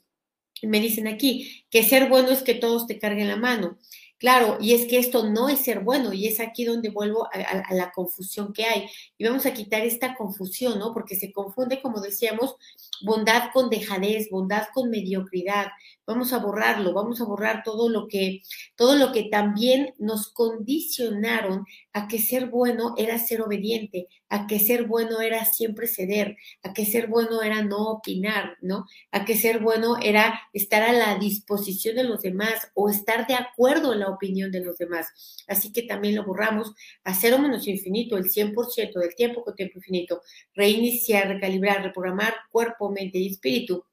me 0.62 0.80
dicen 0.80 1.06
aquí 1.06 1.64
que 1.70 1.82
ser 1.82 2.08
bueno 2.08 2.30
es 2.30 2.42
que 2.42 2.54
todos 2.54 2.86
te 2.86 2.98
carguen 2.98 3.28
la 3.28 3.36
mano. 3.36 3.78
Claro, 4.18 4.56
y 4.62 4.72
es 4.72 4.86
que 4.86 4.96
esto 4.96 5.28
no 5.28 5.50
es 5.50 5.60
ser 5.60 5.80
bueno, 5.80 6.14
y 6.14 6.26
es 6.26 6.40
aquí 6.40 6.64
donde 6.64 6.88
vuelvo 6.88 7.28
a, 7.30 7.74
la 7.74 7.92
confusión 7.92 8.54
que 8.54 8.64
hay. 8.64 8.88
Y 9.18 9.24
vamos 9.26 9.44
a 9.44 9.52
quitar 9.52 9.82
esta 9.82 10.14
confusión, 10.14 10.78
¿no? 10.78 10.94
Porque 10.94 11.16
se 11.16 11.32
confunde, 11.32 11.82
como 11.82 12.00
decíamos, 12.00 12.56
bondad 13.02 13.50
con 13.52 13.68
dejadez, 13.68 14.30
bondad 14.30 14.68
con 14.72 14.88
mediocridad. 14.88 15.66
Vamos 16.06 16.32
a 16.32 16.38
borrarlo, 16.38 16.94
vamos 16.94 17.20
a 17.20 17.24
borrar 17.24 17.62
todo 17.62 17.90
lo 17.90 18.08
que, 18.08 18.40
todo 18.74 18.96
lo 18.96 19.12
que 19.12 19.24
también 19.24 19.94
nos 19.98 20.28
condicionaron 20.32 21.66
a 21.92 22.08
que 22.08 22.18
ser 22.18 22.46
bueno 22.46 22.94
era 22.96 23.18
ser 23.18 23.42
obediente, 23.42 24.08
a 24.28 24.46
que 24.46 24.58
ser 24.58 24.84
bueno 24.84 25.20
era 25.20 25.44
siempre 25.44 25.86
ceder, 25.86 26.36
a 26.62 26.72
que 26.72 26.84
ser 26.84 27.06
bueno 27.06 27.42
era 27.42 27.62
no 27.62 27.90
opinar, 27.90 28.56
¿no? 28.60 28.86
A 29.12 29.24
que 29.24 29.36
ser 29.36 29.60
bueno 29.60 29.96
era 30.02 30.40
estar 30.52 30.82
a 30.82 30.92
la 30.92 31.18
disposición 31.18 31.96
de 31.96 32.04
los 32.04 32.22
demás 32.22 32.70
o 32.74 32.88
estar 32.90 33.26
de 33.26 33.34
acuerdo 33.34 33.92
en 33.92 34.00
la 34.00 34.08
opinión 34.08 34.50
de 34.50 34.64
los 34.64 34.78
demás. 34.78 35.44
Así 35.46 35.72
que 35.72 35.82
también 35.82 36.16
lo 36.16 36.24
borramos 36.24 36.72
a 37.04 37.14
cero 37.14 37.38
menos 37.38 37.66
infinito, 37.68 38.16
el 38.16 38.30
100% 38.30 39.00
del 39.00 39.14
tiempo 39.14 39.44
con 39.44 39.54
tiempo 39.54 39.78
infinito. 39.78 40.22
Reiniciar, 40.54 41.28
recalibrar, 41.28 41.82
reprogramar 41.82 42.34
cuerpo, 42.50 42.90
mente 42.90 43.18
y 43.18 43.28
espíritu 43.28 43.84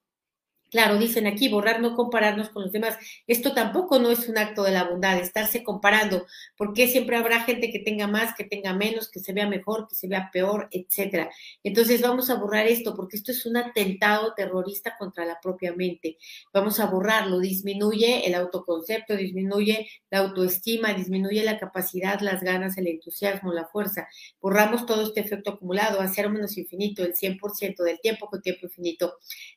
Claro, 0.74 0.98
dicen 0.98 1.28
aquí, 1.28 1.50
borrar, 1.50 1.82
no 1.82 1.96
compararnos 1.96 2.50
con 2.50 2.64
los 2.64 2.72
demás. 2.72 2.98
Esto 3.28 3.54
tampoco 3.54 4.00
no 4.00 4.10
es 4.10 4.28
un 4.28 4.40
acto 4.40 4.64
de 4.64 4.72
la 4.72 4.86
bondad, 4.86 5.20
estarse 5.20 5.64
comparando, 5.64 6.26
porque 6.58 6.88
siempre 6.88 7.16
habrá 7.16 7.42
gente 7.42 7.70
que 7.70 7.78
tenga 7.78 8.08
más, 8.08 8.34
que 8.36 8.44
tenga 8.44 8.74
menos, 8.74 9.12
que 9.12 9.20
se 9.20 9.34
vea 9.34 9.48
mejor, 9.48 9.88
que 9.88 9.94
se 9.94 10.08
vea 10.08 10.32
peor, 10.34 10.70
etcétera. 10.72 11.30
Entonces 11.64 12.02
vamos 12.02 12.32
a 12.32 12.36
borrar 12.38 12.66
esto, 12.66 12.96
porque 12.96 13.18
esto 13.18 13.32
es 13.32 13.46
un 13.46 13.56
atentado 13.58 14.34
terrorista 14.34 14.96
contra 14.98 15.26
la 15.26 15.40
propia 15.40 15.74
mente. 15.76 16.18
Vamos 16.52 16.80
a 16.80 16.88
borrarlo, 16.88 17.40
disminuye 17.40 18.26
el 18.26 18.34
autoconcepto, 18.34 19.16
disminuye 19.16 19.88
la 20.10 20.20
autoestima, 20.22 20.96
disminuye 20.96 21.44
la 21.44 21.60
capacidad, 21.60 22.20
las 22.22 22.42
ganas, 22.42 22.80
el 22.80 22.88
entusiasmo, 22.88 23.54
la 23.54 23.68
fuerza. 23.68 24.08
Borramos 24.42 24.88
todo 24.88 25.04
este 25.04 25.20
efecto 25.20 25.52
acumulado, 25.52 26.02
hacer 26.02 26.32
menos 26.32 26.58
infinito, 26.58 27.04
el 27.04 27.14
100% 27.14 27.84
del 27.84 28.00
tiempo 28.02 28.26
con 28.26 28.42
tiempo 28.42 28.66
infinito. 28.66 29.14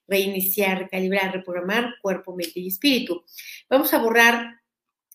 Reiniciar, 0.06 0.90
recalibrar 1.06 1.32
reprogramar 1.32 1.94
cuerpo, 2.02 2.34
mente 2.34 2.60
y 2.60 2.68
espíritu. 2.68 3.24
Vamos 3.68 3.92
a 3.94 3.98
borrar 3.98 4.60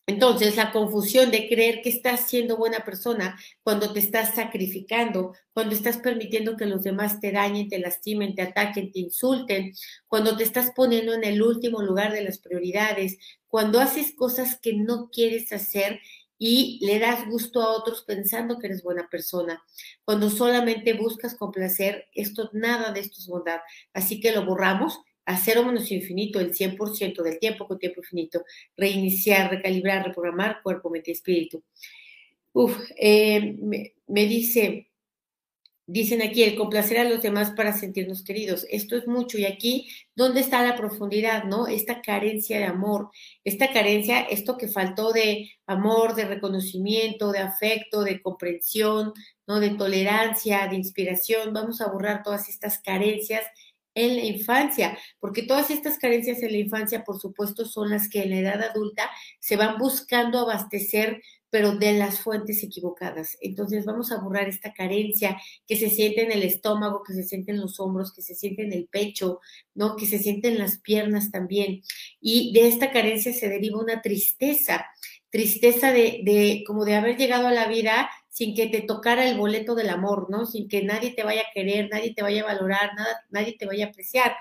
entonces, 0.07 0.57
la 0.57 0.71
confusión 0.71 1.31
de 1.31 1.47
creer 1.47 1.81
que 1.81 1.89
estás 1.89 2.27
siendo 2.27 2.57
buena 2.57 2.83
persona 2.83 3.39
cuando 3.63 3.93
te 3.93 3.99
estás 3.99 4.35
sacrificando, 4.35 5.33
cuando 5.53 5.73
estás 5.73 5.97
permitiendo 5.99 6.57
que 6.57 6.65
los 6.65 6.83
demás 6.83 7.19
te 7.21 7.31
dañen, 7.31 7.69
te 7.69 7.79
lastimen, 7.79 8.35
te 8.35 8.41
ataquen, 8.41 8.91
te 8.91 8.99
insulten, 8.99 9.73
cuando 10.07 10.35
te 10.35 10.43
estás 10.43 10.71
poniendo 10.75 11.13
en 11.13 11.23
el 11.23 11.41
último 11.41 11.81
lugar 11.81 12.11
de 12.11 12.23
las 12.23 12.39
prioridades, 12.39 13.19
cuando 13.47 13.79
haces 13.79 14.13
cosas 14.13 14.59
que 14.61 14.73
no 14.73 15.09
quieres 15.11 15.53
hacer 15.53 16.01
y 16.37 16.79
le 16.85 16.97
das 16.97 17.27
gusto 17.27 17.61
a 17.61 17.71
otros 17.71 18.03
pensando 18.03 18.57
que 18.57 18.67
eres 18.67 18.81
buena 18.83 19.07
persona. 19.09 19.63
Cuando 20.03 20.31
solamente 20.31 20.93
buscas 20.93 21.35
complacer, 21.35 22.07
esto 22.15 22.49
nada 22.51 22.91
de 22.91 23.01
esto 23.01 23.17
es 23.19 23.27
bondad. 23.27 23.59
Así 23.93 24.19
que 24.19 24.31
lo 24.31 24.45
borramos 24.45 24.99
a 25.31 25.37
cero 25.37 25.63
menos 25.63 25.91
infinito, 25.91 26.39
el 26.39 26.53
100% 26.53 27.23
del 27.23 27.39
tiempo 27.39 27.67
con 27.67 27.79
tiempo 27.79 28.01
infinito, 28.01 28.43
reiniciar, 28.75 29.51
recalibrar, 29.51 30.05
reprogramar 30.05 30.61
cuerpo, 30.61 30.89
mente 30.89 31.11
y 31.11 31.13
espíritu. 31.13 31.63
Uf, 32.53 32.77
eh, 32.97 33.55
me, 33.59 33.93
me, 34.07 34.25
dice, 34.25 34.91
dicen 35.87 36.21
aquí, 36.21 36.43
el 36.43 36.55
complacer 36.55 36.97
a 36.97 37.03
los 37.03 37.21
demás 37.21 37.51
para 37.51 37.73
sentirnos 37.73 38.23
queridos. 38.23 38.65
Esto 38.69 38.97
es 38.97 39.07
mucho. 39.07 39.37
Y 39.37 39.45
aquí, 39.45 39.89
¿dónde 40.15 40.41
está 40.41 40.65
la 40.65 40.75
profundidad, 40.75 41.45
no? 41.45 41.67
Esta 41.67 42.01
carencia 42.01 42.57
de 42.59 42.65
amor, 42.65 43.09
esta 43.43 43.71
carencia, 43.71 44.21
esto 44.21 44.57
que 44.57 44.67
faltó 44.67 45.11
de 45.13 45.49
amor, 45.65 46.15
de 46.15 46.25
reconocimiento, 46.25 47.31
de 47.31 47.39
afecto, 47.39 48.03
de 48.03 48.21
comprensión, 48.21 49.13
¿no? 49.47 49.59
De 49.59 49.71
tolerancia, 49.71 50.67
de 50.67 50.75
inspiración. 50.75 51.53
Vamos 51.53 51.81
a 51.81 51.89
borrar 51.89 52.23
todas 52.23 52.49
estas 52.49 52.79
carencias 52.79 53.43
en 53.95 54.15
la 54.15 54.23
infancia, 54.23 54.97
porque 55.19 55.43
todas 55.43 55.69
estas 55.69 55.97
carencias 55.97 56.41
en 56.41 56.51
la 56.51 56.57
infancia, 56.57 57.03
por 57.03 57.19
supuesto, 57.19 57.65
son 57.65 57.89
las 57.89 58.09
que 58.09 58.23
en 58.23 58.29
la 58.31 58.39
edad 58.39 58.63
adulta 58.63 59.09
se 59.39 59.57
van 59.57 59.77
buscando 59.77 60.39
abastecer, 60.39 61.21
pero 61.49 61.75
de 61.75 61.93
las 61.93 62.21
fuentes 62.21 62.63
equivocadas. 62.63 63.37
Entonces 63.41 63.83
vamos 63.85 64.11
a 64.11 64.19
borrar 64.19 64.47
esta 64.47 64.73
carencia 64.73 65.37
que 65.67 65.75
se 65.75 65.89
siente 65.89 66.23
en 66.23 66.31
el 66.31 66.43
estómago, 66.43 67.03
que 67.03 67.13
se 67.13 67.23
siente 67.23 67.51
en 67.51 67.59
los 67.59 67.79
hombros, 67.79 68.13
que 68.13 68.21
se 68.21 68.35
siente 68.35 68.63
en 68.63 68.71
el 68.71 68.87
pecho, 68.87 69.41
¿no? 69.75 69.97
Que 69.97 70.07
se 70.07 70.17
siente 70.17 70.47
en 70.47 70.57
las 70.57 70.79
piernas 70.79 71.29
también. 71.29 71.81
Y 72.21 72.53
de 72.53 72.69
esta 72.69 72.91
carencia 72.91 73.33
se 73.33 73.49
deriva 73.49 73.81
una 73.81 74.01
tristeza, 74.01 74.85
tristeza 75.29 75.91
de, 75.91 76.21
de 76.23 76.63
como 76.65 76.85
de 76.85 76.95
haber 76.95 77.17
llegado 77.17 77.47
a 77.47 77.53
la 77.53 77.67
vida 77.67 78.09
sin 78.31 78.55
que 78.55 78.67
te 78.67 78.81
tocara 78.81 79.29
el 79.29 79.37
boleto 79.37 79.75
del 79.75 79.89
amor, 79.89 80.29
¿no? 80.29 80.45
Sin 80.45 80.69
que 80.69 80.83
nadie 80.83 81.11
te 81.11 81.23
vaya 81.23 81.41
a 81.41 81.53
querer, 81.53 81.89
nadie 81.91 82.13
te 82.15 82.23
vaya 82.23 82.43
a 82.43 82.45
valorar, 82.45 82.95
nada, 82.95 83.25
nadie 83.29 83.57
te 83.59 83.65
vaya 83.65 83.85
a 83.85 83.89
apreciar. 83.89 84.37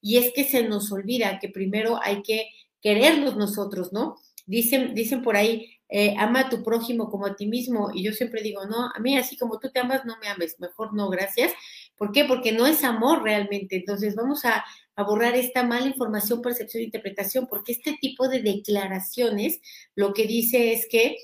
Y 0.00 0.18
es 0.18 0.32
que 0.32 0.44
se 0.44 0.62
nos 0.62 0.92
olvida 0.92 1.40
que 1.40 1.48
primero 1.48 1.98
hay 2.00 2.22
que 2.22 2.48
querernos 2.80 3.36
nosotros, 3.36 3.92
¿no? 3.92 4.16
Dicen, 4.46 4.94
dicen 4.94 5.22
por 5.22 5.36
ahí, 5.36 5.78
eh, 5.88 6.14
ama 6.18 6.40
a 6.40 6.48
tu 6.48 6.62
prójimo 6.62 7.10
como 7.10 7.26
a 7.26 7.34
ti 7.34 7.46
mismo. 7.46 7.90
Y 7.92 8.04
yo 8.04 8.12
siempre 8.12 8.42
digo, 8.42 8.64
no, 8.64 8.90
a 8.94 8.98
mí 9.00 9.18
así 9.18 9.36
como 9.36 9.58
tú 9.58 9.70
te 9.70 9.80
amas, 9.80 10.04
no 10.04 10.16
me 10.20 10.28
ames, 10.28 10.60
mejor 10.60 10.94
no, 10.94 11.10
gracias. 11.10 11.52
¿Por 11.96 12.12
qué? 12.12 12.24
Porque 12.24 12.52
no 12.52 12.66
es 12.68 12.84
amor 12.84 13.24
realmente. 13.24 13.74
Entonces 13.74 14.14
vamos 14.14 14.44
a, 14.44 14.64
a 14.94 15.02
borrar 15.02 15.34
esta 15.34 15.64
mala 15.64 15.86
información, 15.86 16.42
percepción 16.42 16.84
interpretación, 16.84 17.48
porque 17.48 17.72
este 17.72 17.98
tipo 18.00 18.28
de 18.28 18.40
declaraciones 18.40 19.60
lo 19.96 20.14
que 20.14 20.26
dice 20.28 20.72
es 20.72 20.86
que 20.88 21.16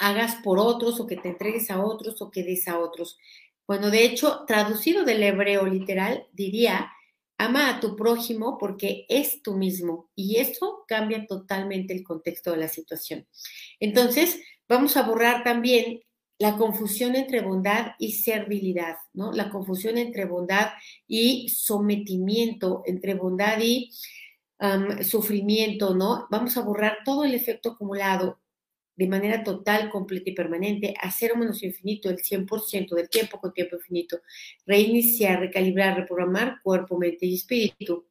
hagas 0.00 0.36
por 0.36 0.58
otros 0.58 0.98
o 0.98 1.06
que 1.06 1.16
te 1.16 1.28
entregues 1.28 1.70
a 1.70 1.84
otros 1.84 2.20
o 2.22 2.30
que 2.30 2.42
des 2.42 2.66
a 2.66 2.78
otros. 2.78 3.18
Bueno, 3.66 3.90
de 3.90 4.04
hecho, 4.04 4.44
traducido 4.46 5.04
del 5.04 5.22
hebreo 5.22 5.66
literal, 5.66 6.26
diría, 6.32 6.90
ama 7.38 7.68
a 7.68 7.80
tu 7.80 7.94
prójimo 7.94 8.58
porque 8.58 9.06
es 9.08 9.42
tú 9.42 9.56
mismo 9.56 10.10
y 10.16 10.36
eso 10.36 10.84
cambia 10.88 11.26
totalmente 11.26 11.94
el 11.94 12.02
contexto 12.02 12.50
de 12.50 12.56
la 12.56 12.68
situación. 12.68 13.26
Entonces, 13.78 14.40
vamos 14.68 14.96
a 14.96 15.02
borrar 15.02 15.44
también 15.44 16.00
la 16.38 16.56
confusión 16.56 17.14
entre 17.14 17.42
bondad 17.42 17.92
y 17.98 18.12
servilidad, 18.12 18.96
¿no? 19.12 19.32
La 19.32 19.50
confusión 19.50 19.98
entre 19.98 20.24
bondad 20.24 20.70
y 21.06 21.50
sometimiento, 21.50 22.82
entre 22.86 23.14
bondad 23.14 23.58
y 23.60 23.90
sufrimiento, 25.02 25.94
¿no? 25.94 26.26
Vamos 26.30 26.56
a 26.56 26.62
borrar 26.62 26.98
todo 27.04 27.24
el 27.24 27.34
efecto 27.34 27.72
acumulado 27.72 28.40
de 29.00 29.08
manera 29.08 29.42
total, 29.42 29.88
completa 29.88 30.28
y 30.28 30.34
permanente 30.34 30.92
a 31.00 31.10
cero 31.10 31.34
menos 31.34 31.62
infinito 31.62 32.10
el 32.10 32.18
100% 32.18 32.94
del 32.94 33.08
tiempo 33.08 33.40
con 33.40 33.54
tiempo 33.54 33.76
infinito. 33.76 34.20
Reiniciar, 34.66 35.40
recalibrar, 35.40 35.96
reprogramar 35.96 36.60
cuerpo, 36.62 36.98
mente 36.98 37.24
y 37.24 37.36
espíritu. 37.36 38.06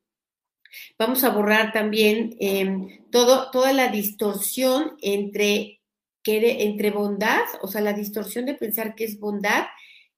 Vamos 0.98 1.24
a 1.24 1.30
borrar 1.30 1.74
también 1.74 2.36
em, 2.40 3.08
todo, 3.12 3.52
toda 3.52 3.72
la 3.72 3.90
distorsión 3.90 4.98
entre, 5.00 5.80
entre 6.26 6.90
bondad, 6.90 7.44
o 7.62 7.68
sea, 7.68 7.82
la 7.82 7.94
distorsión 7.94 8.48
de 8.48 8.56
pensar 8.56 8.96
que 8.96 9.04
es 9.04 9.20
bondad, 9.20 9.66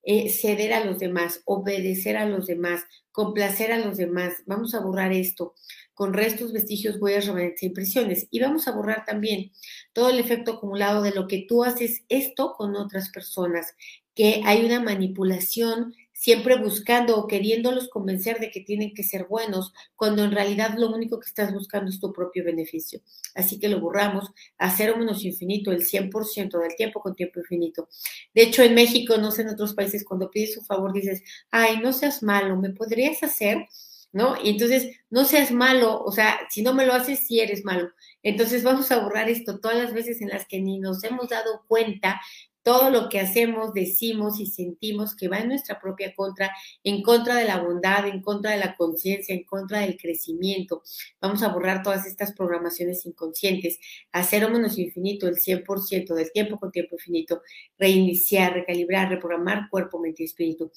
eh, 0.04 0.30
ceder 0.30 0.72
a 0.72 0.86
los 0.86 1.00
demás, 1.00 1.42
obedecer 1.44 2.16
a 2.16 2.26
los 2.26 2.48
demás, 2.48 2.86
complacer 3.12 3.74
a 3.74 3.78
los 3.78 3.98
demás. 3.98 4.36
Vamos 4.46 4.74
a 4.74 4.80
borrar 4.80 5.12
esto 5.12 5.54
con 6.02 6.14
restos, 6.14 6.52
vestigios, 6.52 6.98
huellas, 7.00 7.28
remanentes 7.28 7.62
e 7.62 7.68
impresiones. 7.68 8.28
Y 8.32 8.40
vamos 8.40 8.68
a 8.68 8.72
borrar 8.72 9.06
también 9.06 9.52
todo 9.94 10.10
el 10.10 10.18
efecto 10.18 10.54
acumulado 10.54 11.04
de 11.04 11.12
lo 11.12 11.28
que 11.28 11.46
tú 11.48 11.64
haces 11.64 12.06
esto 12.10 12.56
con 12.58 12.76
otras 12.76 13.12
personas, 13.12 13.76
que 14.16 14.42
hay 14.44 14.66
una 14.66 14.82
manipulación 14.82 15.94
siempre 16.12 16.58
buscando 16.58 17.20
o 17.20 17.28
queriéndolos 17.28 17.88
convencer 17.88 18.40
de 18.40 18.50
que 18.50 18.62
tienen 18.62 18.96
que 18.96 19.04
ser 19.04 19.28
buenos, 19.28 19.74
cuando 19.96 20.24
en 20.24 20.32
realidad 20.32 20.74
lo 20.76 20.90
único 20.90 21.20
que 21.20 21.28
estás 21.28 21.54
buscando 21.54 21.92
es 21.92 22.00
tu 22.00 22.12
propio 22.12 22.44
beneficio. 22.44 23.02
Así 23.36 23.60
que 23.60 23.70
lo 23.70 23.80
borramos 23.80 24.32
a 24.58 24.76
cero 24.76 24.96
menos 24.98 25.24
infinito, 25.24 25.72
el 25.72 25.84
100% 25.86 26.58
del 26.58 26.76
tiempo 26.76 27.00
con 27.00 27.14
tiempo 27.14 27.42
infinito. 27.42 27.90
De 28.34 28.42
hecho, 28.42 28.64
en 28.64 28.74
México, 28.74 29.18
no 29.18 29.30
sé, 29.30 29.44
en 29.44 29.50
otros 29.50 29.76
países, 29.76 30.04
cuando 30.04 30.32
pides 30.32 30.58
un 30.58 30.66
favor 30.66 30.94
dices, 30.94 31.22
ay, 31.52 31.78
no 31.78 31.94
seas 31.94 32.24
malo, 32.24 32.56
¿me 32.58 32.72
podrías 32.72 33.22
hacer? 33.22 33.68
¿No? 34.12 34.36
Y 34.42 34.50
entonces, 34.50 34.98
no 35.10 35.26
seas 35.26 35.52
malo, 35.52 36.04
o 36.04 36.12
sea, 36.12 36.40
si 36.50 36.62
no 36.62 36.74
me 36.74 36.86
lo 36.86 36.94
haces, 36.94 37.26
sí 37.28 37.40
eres 37.40 37.66
malo. 37.66 37.90
Entonces, 38.24 38.64
vamos 38.64 38.92
a 38.92 39.00
borrar 39.00 39.30
esto 39.30 39.60
todas 39.60 39.78
las 39.78 39.94
veces 39.94 40.22
en 40.22 40.30
las 40.30 40.46
que 40.48 40.62
ni 40.62 40.80
nos 40.80 41.04
hemos 41.04 41.30
dado 41.30 41.64
cuenta 41.68 42.22
todo 42.64 42.90
lo 42.90 43.10
que 43.10 43.20
hacemos, 43.20 43.74
decimos 43.74 44.40
y 44.40 44.46
sentimos 44.46 45.16
que 45.16 45.28
va 45.28 45.40
en 45.40 45.50
nuestra 45.50 45.80
propia 45.80 46.14
contra, 46.16 46.52
en 46.84 47.02
contra 47.02 47.36
de 47.36 47.46
la 47.46 47.60
bondad, 47.60 48.08
en 48.08 48.22
contra 48.22 48.52
de 48.52 48.60
la 48.60 48.76
conciencia, 48.76 49.34
en 49.34 49.44
contra 49.46 49.80
del 49.80 49.98
crecimiento. 49.98 50.84
Vamos 51.20 51.42
a 51.44 51.50
borrar 51.50 51.82
todas 51.82 52.06
estas 52.06 52.34
programaciones 52.34 53.06
inconscientes, 53.06 53.80
a 54.12 54.24
cero 54.24 54.50
menos 54.50 54.78
infinito, 54.78 55.28
el 55.28 55.36
100% 55.38 56.14
del 56.14 56.32
tiempo 56.32 56.60
con 56.60 56.72
tiempo 56.72 56.96
infinito, 56.96 57.42
reiniciar, 57.78 58.54
recalibrar, 58.54 59.10
reprogramar 59.10 59.70
cuerpo, 59.70 60.00
mente 60.00 60.24
y 60.24 60.26
espíritu. 60.28 60.72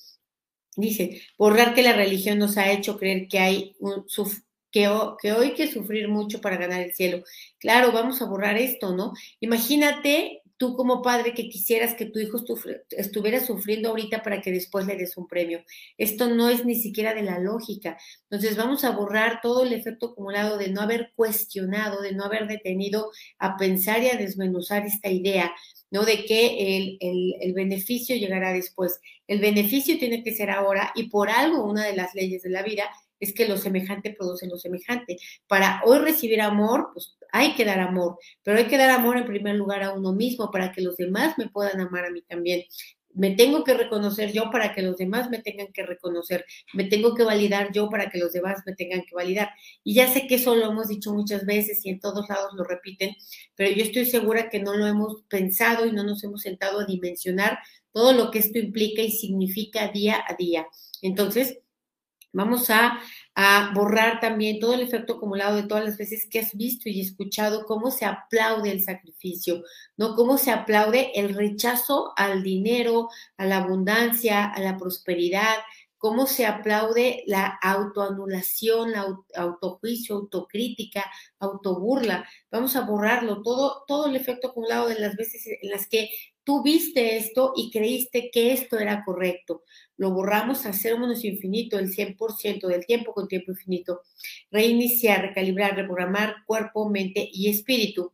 Dice, 0.77 1.23
borrar 1.39 1.75
que 1.75 1.83
la 1.83 1.93
religión 1.93 2.39
nos 2.39 2.57
ha 2.57 2.73
hecho 2.73 2.99
creer 2.99 3.29
que 3.29 3.39
hay 3.39 3.77
un, 3.79 4.05
que, 4.71 4.91
que, 5.21 5.33
hoy 5.33 5.47
hay 5.49 5.55
que 5.55 5.71
sufrir 5.71 6.09
mucho 6.09 6.41
para 6.41 6.57
ganar 6.57 6.81
el 6.83 6.95
cielo. 6.95 7.23
Claro, 7.59 7.93
vamos 7.93 8.21
a 8.21 8.27
borrar 8.27 8.57
esto, 8.59 8.95
¿no? 8.95 9.13
Imagínate 9.41 10.43
tú 10.57 10.77
como 10.77 11.03
padre 11.03 11.35
que 11.35 11.49
quisieras 11.49 11.95
que 11.95 12.07
tu 12.07 12.19
hijo 12.19 12.39
estuviera 12.91 13.45
sufriendo 13.45 13.89
ahorita 13.91 14.23
para 14.23 14.41
que 14.41 14.53
después 14.53 14.87
le 14.87 14.97
des 14.97 15.17
un 15.17 15.27
premio. 15.27 15.63
Esto 15.99 16.29
no 16.29 16.49
es 16.49 16.65
ni 16.65 16.77
siquiera 16.77 17.15
de 17.15 17.23
la 17.23 17.39
lógica. 17.39 17.99
Entonces 18.31 18.57
vamos 18.57 18.85
a 18.85 18.91
borrar 18.91 19.41
todo 19.43 19.65
el 19.65 19.73
efecto 19.73 20.07
acumulado 20.07 20.57
de 20.57 20.71
no 20.71 20.81
haber 20.81 21.13
cuestionado, 21.17 22.01
de 22.03 22.13
no 22.13 22.25
haber 22.25 22.47
detenido 22.47 23.11
a 23.39 23.57
pensar 23.57 24.03
y 24.03 24.09
a 24.09 24.17
desmenuzar 24.17 24.87
esta 24.87 25.11
idea, 25.11 25.53
¿no? 25.91 26.05
De 26.05 26.25
que 26.25 26.77
el, 26.77 26.97
el, 27.01 27.35
el 27.41 27.53
beneficio 27.53 28.17
llegará 28.17 28.53
después. 28.53 29.01
El 29.27 29.41
beneficio 29.41 29.99
tiene 29.99 30.23
que 30.23 30.35
ser 30.35 30.51
ahora 30.51 30.93
y 30.95 31.09
por 31.09 31.31
algo 31.31 31.65
una 31.65 31.85
de 31.85 31.97
las 31.97 32.15
leyes 32.15 32.43
de 32.43 32.51
la 32.51 32.63
vida 32.63 32.91
es 33.25 33.35
que 33.35 33.49
lo 33.49 33.57
semejante 33.57 34.15
produce 34.17 34.47
lo 34.47 34.59
semejante. 34.59 35.17
Para 35.47 35.81
hoy 35.85 35.99
recibir 35.99 36.41
amor, 36.41 36.91
pues 36.93 37.17
hay 37.33 37.55
que 37.55 37.65
dar 37.65 37.81
amor, 37.81 38.19
pero 38.43 38.59
hay 38.59 38.67
que 38.67 38.79
dar 38.79 38.91
amor 38.91 39.17
en 39.17 39.27
primer 39.27 39.57
lugar 39.57 39.83
a 39.83 39.93
uno 39.93 40.13
mismo 40.13 40.51
para 40.51 40.73
que 40.73 40.83
los 40.83 40.97
demás 40.97 41.37
me 41.39 41.49
puedan 41.49 41.81
amar 41.81 42.05
a 42.05 42.11
mí 42.11 42.23
también. 42.23 42.63
Me 43.15 43.31
tengo 43.31 43.63
que 43.63 43.75
reconocer 43.75 44.33
yo 44.33 44.51
para 44.51 44.75
que 44.75 44.83
los 44.83 44.97
demás 44.97 45.31
me 45.31 45.39
tengan 45.39 45.73
que 45.73 45.85
reconocer. 45.87 46.45
Me 46.73 46.85
tengo 46.85 47.15
que 47.15 47.23
validar 47.23 47.73
yo 47.73 47.89
para 47.89 48.11
que 48.11 48.19
los 48.19 48.33
demás 48.33 48.63
me 48.67 48.75
tengan 48.75 49.03
que 49.03 49.15
validar. 49.15 49.51
Y 49.85 49.95
ya 49.95 50.13
sé 50.13 50.27
que 50.27 50.35
eso 50.37 50.57
lo 50.57 50.71
hemos 50.71 50.89
dicho 50.89 51.15
muchas 51.15 51.47
veces 51.47 51.85
y 51.85 51.91
en 51.91 52.01
todos 52.01 52.29
lados 52.29 52.53
lo 52.55 52.65
repiten, 52.65 53.15
pero 53.55 53.71
yo 53.71 53.85
estoy 53.85 54.07
segura 54.07 54.49
que 54.51 54.61
no 54.61 54.75
lo 54.75 54.87
hemos 54.87 55.23
pensado 55.29 55.87
y 55.87 55.93
no 55.93 56.03
nos 56.03 56.25
hemos 56.25 56.43
sentado 56.43 56.81
a 56.81 56.87
dimensionar 56.87 57.59
todo 57.93 58.13
lo 58.13 58.31
que 58.33 58.41
esto 58.41 58.59
implica 58.59 59.03
y 59.03 59.13
significa 59.13 59.89
día 59.89 60.23
a 60.29 60.35
día. 60.35 60.67
Entonces, 61.01 61.59
vamos 62.35 62.69
a 62.69 63.01
borrar 63.75 64.21
también 64.21 64.61
todo 64.61 64.75
el 64.75 64.83
efecto 64.83 65.15
acumulado 65.15 65.57
de 65.57 65.65
todas 65.65 65.85
las 65.85 65.97
veces 65.97 66.29
que 66.29 66.41
has 66.41 66.55
visto 66.55 66.89
y 66.89 67.01
escuchado 67.01 67.65
cómo 67.65 67.91
se 67.91 68.05
aplaude 68.05 68.71
el 68.71 68.83
sacrificio, 68.83 69.63
¿no? 69.97 70.15
Cómo 70.15 70.39
se 70.39 70.51
aplaude 70.51 71.13
el 71.15 71.35
rechazo 71.35 72.13
al 72.17 72.43
dinero, 72.43 73.09
a 73.37 73.47
la 73.47 73.59
abundancia, 73.59 74.45
a 74.45 74.61
la 74.61 74.77
prosperidad, 74.77 75.57
cómo 76.05 76.27
se 76.27 76.45
aplaude 76.45 77.25
la 77.27 77.59
autoanulación, 77.63 78.93
la 78.93 79.07
autojuicio, 79.37 80.17
autocrítica, 80.17 81.11
autoburla. 81.39 82.29
Vamos 82.51 82.77
a 82.77 82.83
borrarlo, 82.83 83.41
todo, 83.41 83.85
todo 83.87 84.09
el 84.09 84.15
efecto 84.15 84.49
acumulado 84.49 84.89
de 84.89 85.01
las 85.01 85.17
veces 85.17 85.47
en 85.47 85.71
las 85.71 85.89
que 85.89 86.11
tú 86.45 86.63
viste 86.63 87.17
esto 87.17 87.53
y 87.57 87.71
creíste 87.71 88.31
que 88.33 88.53
esto 88.53 88.79
era 88.79 89.05
correcto 89.05 89.65
lo 89.97 90.11
borramos 90.11 90.67
a 90.67 90.73
cero 90.73 90.99
menos 90.99 91.25
infinito, 91.25 91.79
el 91.79 91.91
100% 91.91 92.67
del 92.67 92.85
tiempo 92.87 93.13
con 93.13 93.29
tiempo 93.29 93.53
infinito. 93.53 94.03
Reiniciar, 94.51 95.23
recalibrar, 95.23 95.77
reprogramar 95.77 96.37
cuerpo, 96.47 96.89
mente 96.89 97.29
y 97.33 97.49
espíritu. 97.49 98.13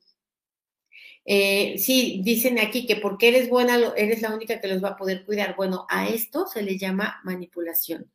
Eh, 1.25 1.79
sí, 1.79 2.21
dicen 2.25 2.59
aquí 2.59 2.87
que 2.87 2.97
porque 2.97 3.29
eres 3.29 3.49
buena, 3.49 3.79
eres 3.97 4.21
la 4.23 4.35
única 4.35 4.61
que 4.61 4.69
los 4.69 4.83
va 4.83 4.91
a 4.91 4.97
poder 4.97 5.25
cuidar. 5.25 5.55
Bueno, 5.57 5.87
a 5.89 6.09
esto 6.09 6.47
se 6.47 6.63
le 6.63 6.77
llama 6.79 7.21
manipulación. 7.25 8.11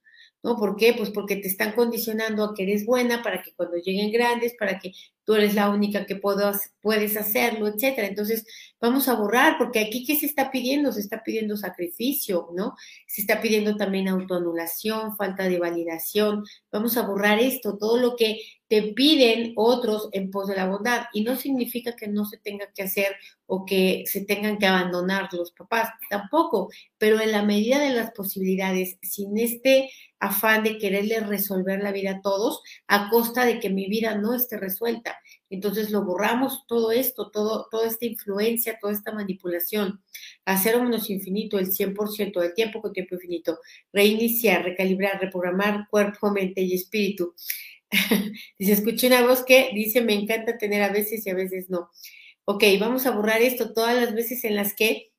¿No? 0.46 0.58
¿Por 0.58 0.76
qué? 0.76 0.94
Pues 0.94 1.10
porque 1.10 1.38
te 1.38 1.48
están 1.48 1.72
condicionando 1.72 2.44
a 2.44 2.54
que 2.54 2.62
eres 2.62 2.86
buena 2.86 3.24
para 3.24 3.42
que 3.42 3.52
cuando 3.56 3.78
lleguen 3.78 4.12
grandes, 4.12 4.54
para 4.54 4.78
que 4.78 4.92
tú 5.24 5.34
eres 5.34 5.56
la 5.56 5.72
única 5.72 6.06
que 6.06 6.18
puedes 6.18 7.18
hacerlo, 7.18 7.68
etcétera. 7.68 8.06
Entonces, 8.08 8.46
vamos 8.80 9.08
a 9.08 9.16
borrar, 9.16 9.58
porque 9.58 9.80
aquí, 9.80 10.06
¿qué 10.06 10.16
se 10.16 10.28
está 10.28 10.52
pidiendo? 10.52 10.92
Se 10.92 11.00
está 11.00 11.24
pidiendo 11.24 11.58
sacrificio, 11.58 12.50
¿no? 12.56 12.76
Se 13.08 13.22
está 13.22 13.42
pidiendo 13.42 13.76
también 13.76 14.08
autoanulación, 14.08 15.18
falta 15.18 15.50
de 15.50 15.58
validación. 15.58 16.44
Vamos 16.72 16.96
a 16.96 17.08
borrar 17.08 17.40
esto, 17.40 17.76
todo 17.80 17.98
lo 17.98 18.16
que 18.16 18.40
te 18.68 18.94
piden 18.94 19.54
otros 19.56 20.10
en 20.12 20.30
pos 20.30 20.48
de 20.48 20.58
la 20.58 20.68
bondad. 20.68 21.06
Y 21.12 21.24
no 21.24 21.36
significa 21.36 21.96
que 21.96 22.08
no 22.08 22.24
se 22.26 22.38
tenga 22.38 22.72
que 22.72 22.84
hacer 22.84 23.16
o 23.48 23.66
que 23.66 24.04
se 24.06 24.26
tengan 24.26 24.60
que 24.60 24.68
abandonar 24.68 25.30
los 25.34 25.52
papás, 25.54 25.90
tampoco, 26.08 26.70
pero 27.00 27.20
en 27.20 27.32
la 27.32 27.42
medida 27.42 27.80
de 27.80 27.92
las 27.92 28.12
posibilidades, 28.12 28.98
sin 29.02 29.40
este 29.40 29.90
afán 30.26 30.64
de 30.64 30.78
quererle 30.78 31.20
resolver 31.20 31.82
la 31.82 31.92
vida 31.92 32.12
a 32.12 32.22
todos 32.22 32.62
a 32.88 33.10
costa 33.10 33.46
de 33.46 33.60
que 33.60 33.70
mi 33.70 33.88
vida 33.88 34.16
no 34.16 34.34
esté 34.34 34.58
resuelta. 34.58 35.20
Entonces 35.50 35.92
lo 35.92 36.04
borramos 36.04 36.66
todo 36.68 36.92
esto, 36.92 37.30
todo, 37.30 37.68
toda 37.70 37.88
esta 37.88 38.06
influencia, 38.06 38.78
toda 38.80 38.94
esta 38.94 39.14
manipulación, 39.14 40.04
hacer 40.46 40.82
menos 40.82 41.10
infinito, 41.10 41.60
el 41.60 41.72
100% 41.72 42.40
del 42.40 42.54
tiempo 42.54 42.82
con 42.82 42.94
tiempo 42.94 43.16
infinito, 43.16 43.60
reiniciar, 43.94 44.64
recalibrar, 44.64 45.22
reprogramar 45.22 45.88
cuerpo, 45.90 46.32
mente 46.32 46.62
y 46.62 46.74
espíritu. 46.74 47.36
dice, 48.60 48.74
escuché 48.74 49.08
una 49.08 49.22
voz 49.22 49.44
que 49.44 49.72
dice, 49.74 50.02
me 50.02 50.14
encanta 50.14 50.58
tener 50.58 50.82
a 50.82 50.90
veces 50.90 51.26
y 51.26 51.30
a 51.30 51.36
veces 51.36 51.70
no. 51.70 51.92
Ok, 52.46 52.64
vamos 52.80 53.06
a 53.06 53.12
borrar 53.12 53.42
esto 53.42 53.74
todas 53.74 53.96
las 53.96 54.14
veces 54.14 54.44
en 54.44 54.56
las 54.56 54.76
que 54.76 55.12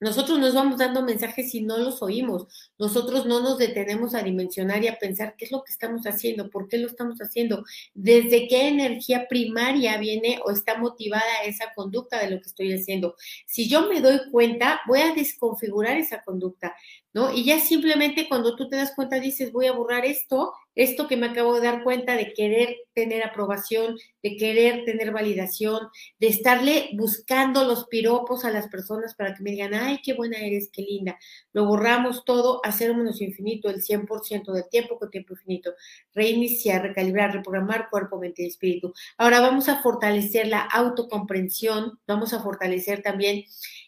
nosotros 0.00 0.38
nos 0.38 0.54
vamos 0.54 0.78
dando 0.78 1.02
mensajes 1.02 1.54
y 1.54 1.62
no 1.62 1.76
los 1.76 2.00
oímos. 2.02 2.46
Nosotros 2.78 3.26
no 3.26 3.40
nos 3.40 3.58
detenemos 3.58 4.14
a 4.14 4.22
dimensionar 4.22 4.82
y 4.82 4.88
a 4.88 4.98
pensar 4.98 5.34
qué 5.36 5.44
es 5.44 5.52
lo 5.52 5.62
que 5.62 5.72
estamos 5.72 6.06
haciendo, 6.06 6.48
por 6.48 6.68
qué 6.68 6.78
lo 6.78 6.86
estamos 6.86 7.18
haciendo, 7.18 7.64
desde 7.92 8.48
qué 8.48 8.68
energía 8.68 9.28
primaria 9.28 9.98
viene 9.98 10.40
o 10.44 10.50
está 10.50 10.78
motivada 10.78 11.42
esa 11.44 11.74
conducta 11.74 12.18
de 12.18 12.30
lo 12.30 12.40
que 12.40 12.48
estoy 12.48 12.72
haciendo. 12.72 13.14
Si 13.46 13.68
yo 13.68 13.88
me 13.88 14.00
doy 14.00 14.20
cuenta, 14.30 14.80
voy 14.86 15.00
a 15.00 15.14
desconfigurar 15.14 15.98
esa 15.98 16.22
conducta. 16.22 16.74
¿No? 17.12 17.32
Y 17.32 17.44
ya 17.44 17.58
simplemente 17.58 18.28
cuando 18.28 18.56
tú 18.56 18.68
te 18.68 18.76
das 18.76 18.92
cuenta 18.94 19.18
dices, 19.18 19.52
voy 19.52 19.66
a 19.66 19.72
borrar 19.72 20.04
esto, 20.04 20.52
esto 20.74 21.08
que 21.08 21.16
me 21.16 21.26
acabo 21.26 21.54
de 21.54 21.66
dar 21.66 21.82
cuenta 21.82 22.14
de 22.16 22.32
querer 22.32 22.76
tener 22.94 23.24
aprobación, 23.24 23.96
de 24.22 24.36
querer 24.36 24.84
tener 24.84 25.10
validación, 25.10 25.88
de 26.18 26.28
estarle 26.28 26.90
buscando 26.94 27.64
los 27.64 27.86
piropos 27.86 28.44
a 28.44 28.50
las 28.50 28.68
personas 28.68 29.14
para 29.14 29.34
que 29.34 29.42
me 29.42 29.50
digan, 29.50 29.74
ay, 29.74 30.00
qué 30.02 30.14
buena 30.14 30.38
eres, 30.38 30.70
qué 30.72 30.82
linda. 30.82 31.18
Lo 31.52 31.66
borramos 31.66 32.24
todo, 32.24 32.60
hacer 32.64 32.94
menos 32.94 33.20
infinito, 33.20 33.68
el 33.68 33.82
100% 33.82 34.52
del 34.52 34.68
tiempo 34.70 34.98
con 34.98 35.10
tiempo 35.10 35.34
infinito, 35.34 35.72
reiniciar, 36.14 36.82
recalibrar, 36.82 37.32
reprogramar 37.32 37.88
cuerpo, 37.90 38.18
mente 38.18 38.44
y 38.44 38.46
espíritu. 38.46 38.94
Ahora 39.18 39.40
vamos 39.40 39.68
a 39.68 39.82
fortalecer 39.82 40.46
la 40.46 40.60
autocomprensión, 40.60 41.98
vamos 42.06 42.32
a 42.32 42.40
fortalecer 42.40 43.02
también 43.02 43.44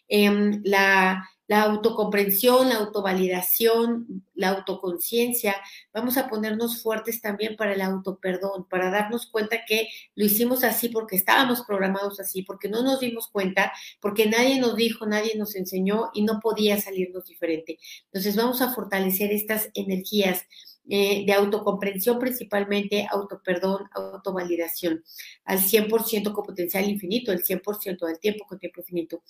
em, 0.09 0.61
la 0.63 1.29
la 1.47 1.63
autocomprensión, 1.63 2.69
la 2.69 2.77
autovalidación, 2.77 4.23
la 4.33 4.49
autoconciencia. 4.49 5.55
Vamos 5.93 6.17
a 6.17 6.29
ponernos 6.29 6.81
fuertes 6.81 7.21
también 7.21 7.55
para 7.55 7.73
el 7.73 7.81
autoperdón, 7.81 8.65
para 8.69 8.89
darnos 8.89 9.27
cuenta 9.27 9.65
que 9.67 9.89
lo 10.15 10.25
hicimos 10.25 10.63
así 10.63 10.89
porque 10.89 11.15
estábamos 11.15 11.61
programados 11.61 12.19
así, 12.19 12.43
porque 12.43 12.69
no 12.69 12.81
nos 12.81 12.99
dimos 12.99 13.27
cuenta, 13.27 13.73
porque 13.99 14.27
nadie 14.27 14.59
nos 14.59 14.75
dijo, 14.75 15.05
nadie 15.05 15.35
nos 15.37 15.55
enseñó 15.55 16.09
y 16.13 16.23
no 16.23 16.39
podía 16.39 16.79
salirnos 16.79 17.25
diferente. 17.25 17.77
Entonces 18.05 18.35
vamos 18.35 18.61
a 18.61 18.73
fortalecer 18.73 19.31
estas 19.31 19.69
energías. 19.73 20.45
Eh, 20.89 21.23
de 21.25 21.31
autocomprensión 21.31 22.19
principalmente, 22.19 23.07
autoperdón, 23.09 23.87
autovalidación, 23.93 25.01
al 25.45 25.59
100% 25.59 26.33
con 26.33 26.43
potencial 26.43 26.89
infinito, 26.89 27.31
el 27.31 27.41
100% 27.41 28.05
del 28.05 28.19
tiempo 28.19 28.45
con 28.45 28.59
tiempo 28.59 28.81
infinito. 28.81 29.23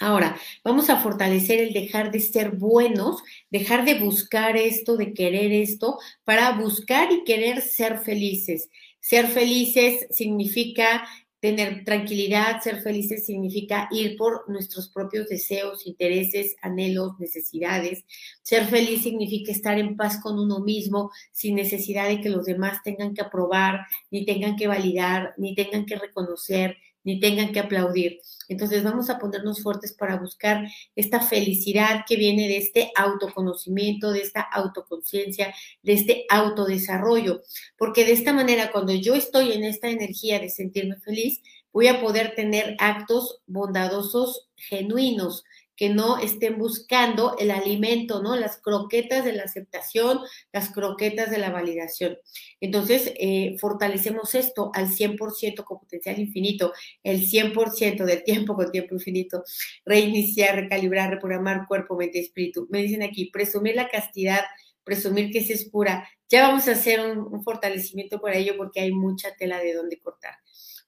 Ahora, 0.00 0.38
vamos 0.62 0.90
a 0.90 1.00
fortalecer 1.00 1.60
el 1.60 1.72
dejar 1.72 2.10
de 2.10 2.20
ser 2.20 2.50
buenos, 2.50 3.22
dejar 3.50 3.84
de 3.84 3.94
buscar 3.98 4.56
esto, 4.56 4.96
de 4.96 5.14
querer 5.14 5.52
esto, 5.52 5.98
para 6.24 6.52
buscar 6.52 7.10
y 7.12 7.24
querer 7.24 7.62
ser 7.62 7.98
felices. 7.98 8.68
Ser 9.00 9.28
felices 9.28 10.06
significa 10.10 11.04
Tener 11.38 11.84
tranquilidad, 11.84 12.62
ser 12.62 12.80
felices 12.80 13.26
significa 13.26 13.88
ir 13.90 14.16
por 14.16 14.48
nuestros 14.48 14.88
propios 14.88 15.28
deseos, 15.28 15.86
intereses, 15.86 16.56
anhelos, 16.62 17.12
necesidades. 17.18 18.04
Ser 18.40 18.64
feliz 18.66 19.02
significa 19.02 19.52
estar 19.52 19.78
en 19.78 19.96
paz 19.96 20.18
con 20.20 20.38
uno 20.38 20.60
mismo 20.60 21.10
sin 21.32 21.54
necesidad 21.54 22.08
de 22.08 22.22
que 22.22 22.30
los 22.30 22.46
demás 22.46 22.82
tengan 22.82 23.12
que 23.12 23.20
aprobar, 23.20 23.86
ni 24.10 24.24
tengan 24.24 24.56
que 24.56 24.66
validar, 24.66 25.34
ni 25.36 25.54
tengan 25.54 25.84
que 25.84 25.96
reconocer, 25.96 26.78
ni 27.06 27.20
tengan 27.20 27.52
que 27.52 27.60
aplaudir. 27.60 28.20
Entonces 28.48 28.82
vamos 28.82 29.08
a 29.08 29.18
ponernos 29.18 29.62
fuertes 29.62 29.94
para 29.94 30.18
buscar 30.18 30.66
esta 30.94 31.20
felicidad 31.20 32.04
que 32.06 32.16
viene 32.16 32.48
de 32.48 32.58
este 32.58 32.90
autoconocimiento, 32.96 34.10
de 34.12 34.20
esta 34.20 34.40
autoconciencia, 34.40 35.54
de 35.82 35.92
este 35.92 36.26
autodesarrollo, 36.28 37.42
porque 37.78 38.04
de 38.04 38.12
esta 38.12 38.32
manera 38.32 38.72
cuando 38.72 38.92
yo 38.92 39.14
estoy 39.14 39.52
en 39.52 39.64
esta 39.64 39.88
energía 39.88 40.40
de 40.40 40.50
sentirme 40.50 40.96
feliz, 40.96 41.40
voy 41.72 41.86
a 41.86 42.00
poder 42.00 42.34
tener 42.34 42.74
actos 42.78 43.40
bondadosos 43.46 44.48
genuinos, 44.56 45.44
que 45.76 45.90
no 45.90 46.18
estén 46.18 46.58
buscando 46.58 47.36
el 47.38 47.50
alimento, 47.50 48.22
¿no? 48.22 48.34
Las 48.36 48.60
croquetas 48.60 49.24
de 49.24 49.32
la 49.32 49.44
aceptación, 49.44 50.20
las 50.52 50.70
croquetas 50.70 51.30
de 51.30 51.38
la 51.38 51.50
validación. 51.50 52.16
Entonces, 52.60 53.12
eh, 53.18 53.56
fortalecemos 53.60 54.34
esto 54.34 54.70
al 54.74 54.88
100% 54.88 55.64
con 55.64 55.78
potencial 55.78 56.18
infinito, 56.18 56.72
el 57.02 57.26
100% 57.26 58.04
del 58.04 58.24
tiempo 58.24 58.54
con 58.54 58.72
tiempo 58.72 58.94
infinito, 58.94 59.44
reiniciar, 59.84 60.56
recalibrar, 60.56 61.10
reprogramar 61.10 61.66
cuerpo, 61.68 61.96
mente 61.96 62.18
y 62.18 62.22
espíritu. 62.22 62.66
Me 62.70 62.82
dicen 62.82 63.02
aquí, 63.02 63.30
presumir 63.30 63.76
la 63.76 63.88
castidad, 63.88 64.40
presumir 64.86 65.30
que 65.30 65.38
es 65.38 65.68
pura. 65.68 66.08
Ya 66.28 66.48
vamos 66.48 66.66
a 66.68 66.72
hacer 66.72 67.00
un, 67.00 67.42
fortalecimiento 67.42 68.20
por 68.20 68.32
ello 68.32 68.54
porque 68.56 68.80
hay 68.80 68.92
mucha 68.92 69.34
tela 69.36 69.58
de 69.58 69.74
dónde 69.74 69.98
cortar. 69.98 70.34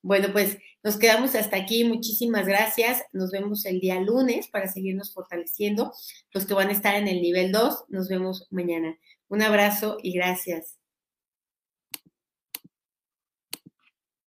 Bueno, 0.03 0.29
pues 0.33 0.59
nos 0.83 0.97
quedamos 0.97 1.35
hasta 1.35 1.57
aquí. 1.57 1.85
Muchísimas 1.85 2.47
gracias. 2.47 3.03
Nos 3.13 3.31
vemos 3.31 3.65
el 3.67 3.81
día 3.81 4.01
lunes 4.01 4.49
para 4.49 4.69
seguirnos 4.69 5.13
fortaleciendo. 5.13 5.93
Los 6.33 6.47
que 6.47 6.55
van 6.55 6.69
a 6.69 6.73
estar 6.73 6.95
en 6.95 7.09
el 7.09 7.21
nivel 7.21 7.53
2, 7.53 7.85
nos 7.89 8.09
vemos 8.09 8.47
mañana. 8.51 8.97
Un 9.29 9.43
abrazo 9.43 9.99
y 10.03 10.13
gracias. 10.13 10.78